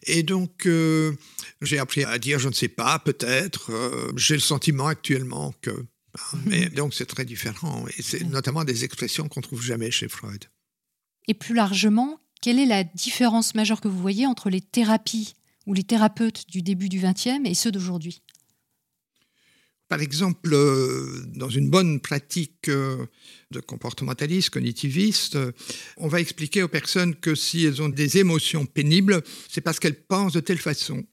[0.07, 1.13] Et donc, euh,
[1.61, 3.71] j'ai appris à dire je ne sais pas, peut-être.
[3.71, 5.85] Euh, j'ai le sentiment actuellement que.
[6.45, 7.85] Mais donc, c'est très différent.
[7.97, 10.45] Et c'est notamment des expressions qu'on trouve jamais chez Freud.
[11.27, 15.35] Et plus largement, quelle est la différence majeure que vous voyez entre les thérapies
[15.65, 18.21] ou les thérapeutes du début du XXe et ceux d'aujourd'hui?
[19.87, 23.05] Par exemple, euh, dans une bonne pratique euh,
[23.51, 25.37] de comportementaliste, cognitiviste,
[25.97, 30.01] on va expliquer aux personnes que si elles ont des émotions pénibles, c'est parce qu'elles
[30.03, 31.03] pensent de telle façon.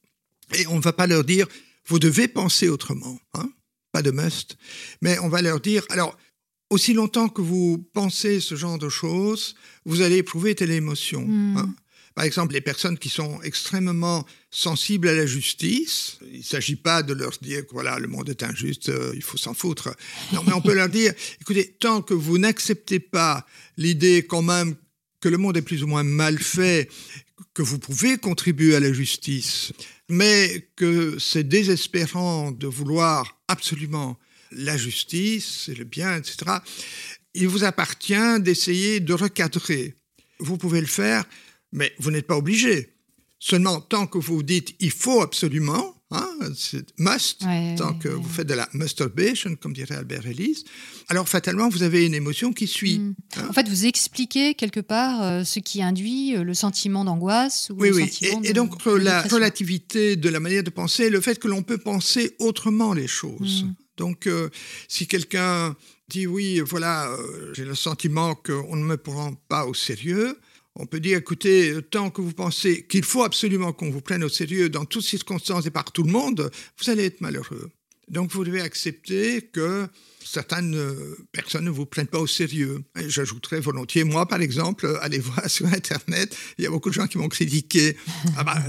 [0.55, 1.47] Et on ne va pas leur dire,
[1.87, 3.51] vous devez penser autrement, hein
[3.93, 4.57] pas de must,
[5.01, 6.17] mais on va leur dire, alors,
[6.71, 11.27] aussi longtemps que vous pensez ce genre de choses, vous allez éprouver telle émotion.
[11.27, 11.57] Hmm.
[11.57, 11.75] Hein.
[12.15, 17.03] Par exemple, les personnes qui sont extrêmement sensibles à la justice, il ne s'agit pas
[17.03, 19.95] de leur dire que voilà, le monde est injuste, euh, il faut s'en foutre.
[20.33, 24.75] Non, mais on peut leur dire, écoutez, tant que vous n'acceptez pas l'idée quand même
[25.21, 26.89] que le monde est plus ou moins mal fait,
[27.55, 29.73] que vous pouvez contribuer à la justice,
[30.09, 34.19] mais que c'est désespérant de vouloir absolument
[34.53, 36.59] la justice le bien, etc.,
[37.35, 39.95] il vous appartient d'essayer de recadrer.
[40.41, 41.25] Vous pouvez le faire,
[41.73, 42.95] mais vous n'êtes pas obligé.
[43.39, 47.45] Seulement, tant que vous dites il faut absolument, hein, c'est must,
[47.77, 50.65] tant que vous faites de la masturbation, comme dirait Albert Ellis,
[51.09, 53.01] alors fatalement, vous avez une émotion qui suit.
[53.01, 53.15] Hmm.
[53.37, 53.47] Hein.
[53.49, 57.71] En fait, vous expliquez quelque part euh, ce qui induit euh, le sentiment d'angoisse.
[57.77, 58.11] oui, oui.
[58.45, 62.37] et, donc, la relativité de la manière de penser, le fait que l'on peut penser
[62.39, 63.65] autrement les choses.
[63.65, 63.75] Hmm.
[63.97, 64.51] Donc, euh,
[64.89, 65.77] si quelqu'un
[66.09, 67.09] dit oui, voilà,
[67.55, 70.39] j'ai le sentiment qu'on ne me prend pas au sérieux,
[70.77, 74.29] on peut dire, écoutez, tant que vous pensez qu'il faut absolument qu'on vous prenne au
[74.29, 77.71] sérieux dans toutes circonstances et par tout le monde, vous allez être malheureux.
[78.09, 79.87] Donc, vous devez accepter que
[80.25, 82.83] certaines euh, personnes ne vous prennent pas au sérieux.
[82.97, 87.07] J'ajouterais volontiers, moi par exemple, allez voir sur Internet, il y a beaucoup de gens
[87.07, 87.97] qui m'ont critiqué.
[88.37, 88.63] Ah bah,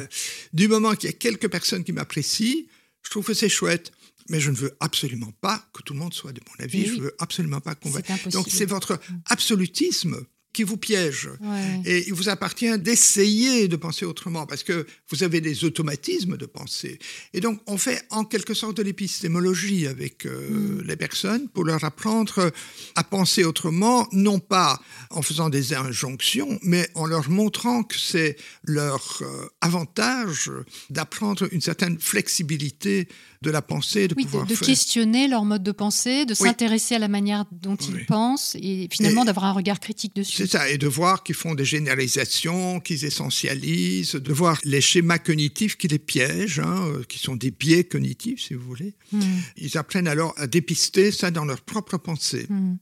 [0.53, 2.65] du moment qu'il y a quelques personnes qui m'apprécient,
[3.03, 3.91] je trouve que c'est chouette
[4.29, 6.85] mais je ne veux absolument pas que tout le monde soit de mon avis.
[6.85, 7.89] Je ne veux absolument pas qu'on
[8.29, 9.21] Donc c'est votre mm.
[9.29, 11.29] absolutisme qui vous piège.
[11.85, 16.45] Et il vous appartient d'essayer de penser autrement parce que vous avez des automatismes de
[16.45, 16.99] pensée.
[17.33, 20.81] Et donc, on fait en quelque sorte de l'épistémologie avec euh, mm.
[20.87, 22.51] les personnes pour leur apprendre
[22.95, 28.37] à penser autrement, non pas en faisant des injonctions, mais en leur montrant que c'est
[28.63, 30.51] leur euh, avantage
[30.89, 33.07] d'apprendre une certaine flexibilité
[33.41, 37.07] de la pensée, de pouvoir de, questionner leur mode de pensée, de s'intéresser à la
[37.07, 40.37] manière dont ils pensent et finalement d'avoir un regard critique dessus.
[40.37, 45.17] C'est ça, et de voir qu'ils font des généralisations, qu'ils essentialisent, de voir les schémas
[45.17, 48.93] cognitifs qui les piègent, hein, euh, qui sont des biais cognitifs, si vous voulez.
[49.11, 49.21] Hmm.
[49.57, 52.45] Ils apprennent alors à dépister ça dans leur propre pensée.
[52.47, 52.75] Hmm.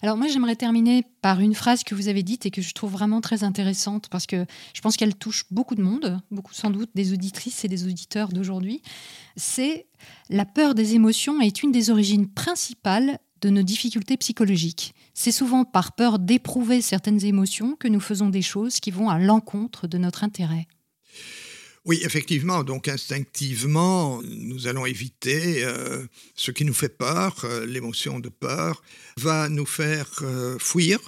[0.00, 2.92] Alors moi, j'aimerais terminer par une phrase que vous avez dite et que je trouve
[2.92, 6.90] vraiment très intéressante parce que je pense qu'elle touche beaucoup de monde, beaucoup sans doute
[6.94, 8.80] des auditrices et des auditeurs d'aujourd'hui.
[9.36, 9.85] C'est
[10.30, 14.94] la peur des émotions est une des origines principales de nos difficultés psychologiques.
[15.14, 19.18] C'est souvent par peur d'éprouver certaines émotions que nous faisons des choses qui vont à
[19.18, 20.66] l'encontre de notre intérêt.
[21.86, 28.18] Oui, effectivement, donc instinctivement, nous allons éviter euh, ce qui nous fait peur, euh, l'émotion
[28.18, 28.82] de peur
[29.18, 30.98] va nous faire euh, fuir,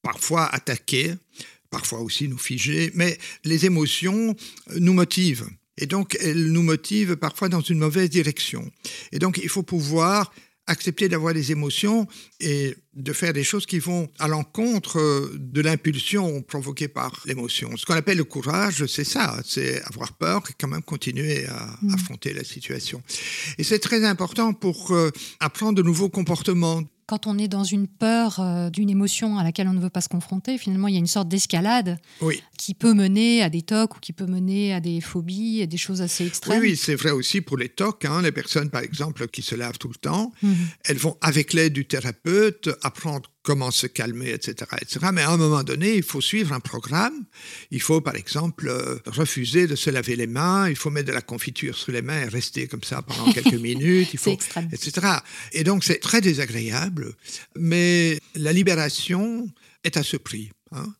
[0.00, 1.12] parfois attaquer,
[1.68, 4.34] parfois aussi nous figer, mais les émotions
[4.78, 5.46] nous motivent.
[5.78, 8.70] Et donc, elles nous motivent parfois dans une mauvaise direction.
[9.12, 10.32] Et donc, il faut pouvoir
[10.66, 12.08] accepter d'avoir des émotions
[12.40, 17.76] et de faire des choses qui vont à l'encontre de l'impulsion provoquée par l'émotion.
[17.76, 21.78] Ce qu'on appelle le courage, c'est ça, c'est avoir peur et quand même continuer à
[21.82, 21.94] mmh.
[21.94, 23.02] affronter la situation.
[23.58, 25.10] Et c'est très important pour euh,
[25.40, 29.68] apprendre de nouveaux comportements quand on est dans une peur euh, d'une émotion à laquelle
[29.68, 31.98] on ne veut pas se confronter, finalement, il y a une sorte d'escalade
[32.58, 35.76] qui peut mener à des tocs ou qui peut mener à des phobies et des
[35.76, 36.60] choses assez extrêmes.
[36.60, 38.04] Oui, c'est vrai aussi pour les tocs.
[38.04, 38.22] Hein.
[38.22, 40.56] Les personnes, par exemple, qui se lavent tout le temps, mhm.
[40.84, 45.06] elles vont, avec l'aide du thérapeute, apprendre comment se calmer, etc., etc.
[45.12, 47.24] Mais à un moment donné, il faut suivre un programme.
[47.70, 50.68] Il faut, par exemple, euh, refuser de se laver les mains.
[50.68, 53.54] Il faut mettre de la confiture sur les mains et rester comme ça pendant quelques
[53.70, 54.08] minutes.
[54.12, 54.36] Il faut,
[54.72, 54.90] etc.
[55.52, 57.14] Et donc, c'est très désagréable.
[57.54, 59.48] Mais la libération
[59.84, 60.50] est à ce prix.
[60.72, 60.92] Hein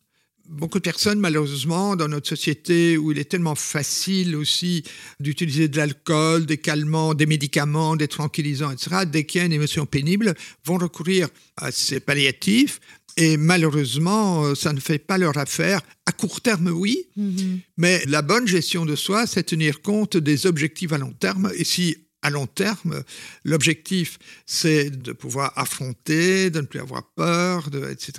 [0.49, 4.84] beaucoup de personnes, malheureusement, dans notre société où il est tellement facile aussi
[5.20, 9.53] d'utiliser de l'alcool, des calmants, des médicaments, des tranquillisants, etc., dès qu'il y a une
[9.53, 10.34] émotion pénible,
[10.64, 12.80] vont recourir à ces palliatifs.
[13.18, 15.80] Et malheureusement, euh, ça ne fait pas leur affaire.
[16.05, 17.61] À court terme, oui, mm-hmm.
[17.78, 21.51] mais la bonne gestion de soi, c'est tenir compte des objectifs à long terme.
[21.57, 21.97] Et si
[22.27, 23.05] à long terme,
[23.45, 28.12] l'objectif, c'est de pouvoir affronter, de ne plus avoir peur, de, etc.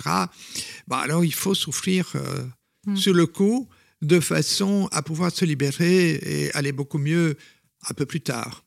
[0.86, 2.46] Bah, alors, il faut souffrir euh,
[2.86, 2.96] hmm.
[2.96, 3.68] sur le coup
[4.00, 7.36] de façon à pouvoir se libérer et aller beaucoup mieux
[7.90, 8.64] un peu plus tard.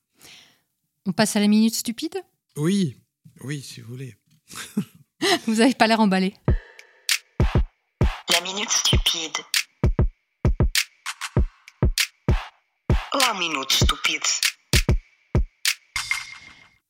[1.07, 2.17] On passe à la minute stupide?
[2.55, 2.97] Oui,
[3.43, 4.15] oui, si vous voulez.
[5.47, 6.35] vous n'avez pas l'air emballé.
[8.29, 9.37] La minute stupide.
[13.19, 14.50] La minute stupide.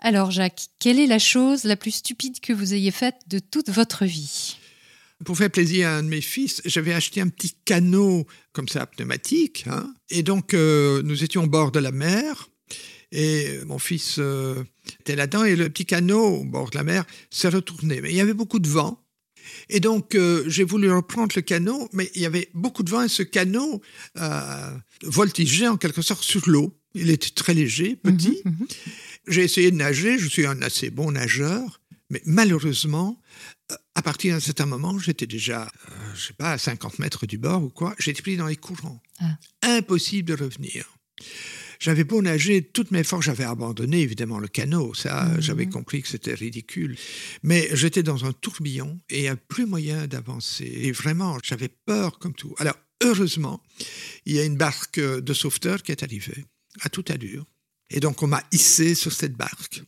[0.03, 3.69] Alors Jacques, quelle est la chose la plus stupide que vous ayez faite de toute
[3.69, 4.57] votre vie?
[5.23, 8.87] Pour faire plaisir à un de mes fils, j'avais acheté un petit canot comme ça,
[8.87, 9.65] pneumatique.
[9.69, 9.93] Hein.
[10.09, 12.49] et donc, euh, nous étions au bord de la mer.
[13.11, 14.63] Et mon fils euh,
[15.01, 15.43] était là-dedans.
[15.43, 18.01] Et le petit canot au bord de la mer s'est retourné.
[18.01, 19.03] Mais il y avait beaucoup de vent.
[19.69, 21.89] Et donc, euh, j'ai voulu reprendre le canot.
[21.93, 23.03] Mais il y avait beaucoup de vent.
[23.03, 23.81] Et ce canot
[25.03, 26.73] voltigeait en quelque sorte sur l'eau.
[26.93, 28.41] Il était très léger, petit.
[28.43, 28.67] Mhm, mhm.
[29.27, 30.17] J'ai essayé de nager.
[30.17, 31.81] Je suis un assez bon nageur.
[32.09, 33.21] Mais malheureusement,
[33.95, 37.37] à partir d'un certain moment, j'étais déjà, euh, je sais pas, à 50 mètres du
[37.37, 39.01] bord ou quoi, j'étais pris dans les courants.
[39.19, 39.37] Ah.
[39.61, 40.97] Impossible de revenir.
[41.79, 45.41] J'avais beau nager toutes mes forces, j'avais abandonné évidemment le canot, ça, mhm.
[45.41, 46.95] j'avais compris que c'était ridicule.
[47.43, 50.65] Mais j'étais dans un tourbillon et il n'y a plus moyen d'avancer.
[50.65, 52.53] Et vraiment, j'avais peur comme tout.
[52.59, 53.63] Alors, heureusement,
[54.25, 56.45] il y a une barque de sauveteurs qui est arrivée
[56.81, 57.45] à toute allure.
[57.91, 59.83] Et donc, on m'a hissé sur cette barque.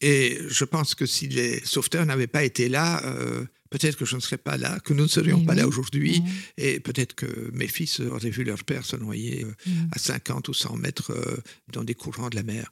[0.00, 4.16] Et je pense que si les sauveteurs n'avaient pas été là, euh, peut-être que je
[4.16, 6.22] ne serais pas là, que nous ne serions pas là aujourd'hui,
[6.58, 10.54] et peut-être que mes fils auraient vu leur père se noyer euh, à 50 ou
[10.54, 11.42] 100 mètres euh,
[11.72, 12.70] dans des courants de la mer.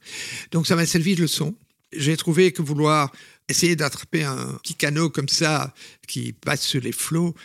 [0.51, 1.55] Donc ça m'a servi de leçon.
[1.93, 3.11] J'ai trouvé que vouloir
[3.47, 5.73] essayer d'attraper un petit canot comme ça
[6.07, 7.35] qui passe sur les flots,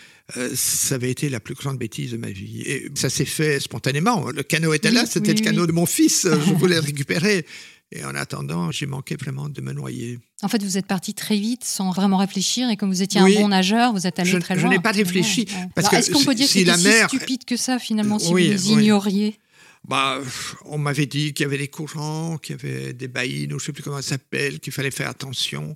[0.55, 2.63] ça avait été la plus grande bêtise de ma vie.
[2.63, 4.31] Et ça s'est fait spontanément.
[4.31, 7.47] Le canot était là, c'était le canot de mon fils, je voulais le récupérer.
[7.93, 10.21] Et en attendant, j'ai manqué vraiment de me noyer.
[10.43, 13.29] En fait, vous êtes parti très vite sans vraiment réfléchir et comme vous étiez un
[13.29, 14.63] bon nageur, vous êtes allé très loin.
[14.63, 15.47] Je n'ai pas réfléchi.
[15.77, 18.71] Est-ce qu'on peut dire si que c'était si stupide que ça finalement si vous les
[18.71, 19.39] ignoriez
[19.87, 20.21] bah,
[20.65, 23.65] on m'avait dit qu'il y avait des courants, qu'il y avait des baïnes, ou je
[23.65, 25.75] ne sais plus comment ça s'appelle, qu'il fallait faire attention.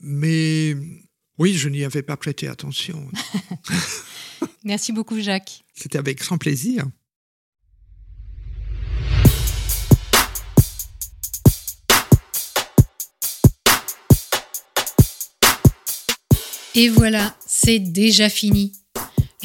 [0.00, 0.76] Mais
[1.38, 3.08] oui, je n'y avais pas prêté attention.
[4.64, 5.64] Merci beaucoup, Jacques.
[5.74, 6.84] C'était avec grand plaisir.
[16.74, 18.72] Et voilà, c'est déjà fini.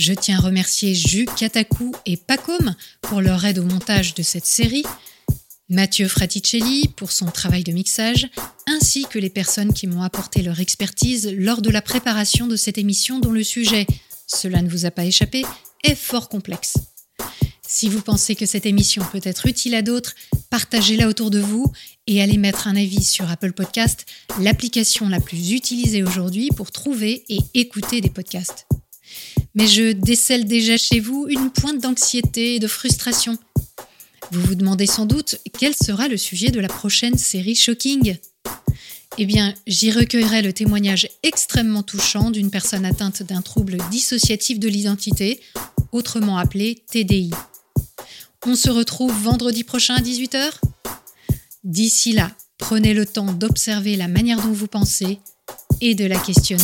[0.02, 4.48] Je tiens à remercier Jus Katakou et Pacom pour leur aide au montage de cette
[4.48, 4.82] série,
[5.70, 8.28] Mathieu Fraticelli pour son travail de mixage,
[8.66, 12.80] ainsi que les personnes qui m'ont apporté leur expertise lors de la préparation de cette
[12.80, 13.86] émission dont le sujet,
[14.26, 15.46] cela ne vous a pas échappé,
[15.84, 16.80] est fort complexe.
[17.62, 20.16] Si vous pensez que cette émission peut être utile à d'autres,
[20.50, 21.72] partagez-la autour de vous
[22.08, 24.08] et allez mettre un avis sur Apple Podcast,
[24.40, 28.66] l'application la plus utilisée aujourd'hui pour trouver et écouter des podcasts.
[29.56, 33.38] Mais je décèle déjà chez vous une pointe d'anxiété et de frustration.
[34.32, 38.18] Vous vous demandez sans doute quel sera le sujet de la prochaine série Shocking
[39.18, 44.70] Eh bien, j'y recueillerai le témoignage extrêmement touchant d'une personne atteinte d'un trouble dissociatif de
[44.70, 45.42] l'identité,
[45.92, 47.32] autrement appelé TDI.
[48.46, 50.52] On se retrouve vendredi prochain à 18h
[51.64, 55.20] D'ici là, prenez le temps d'observer la manière dont vous pensez
[55.80, 56.64] et de la questionner.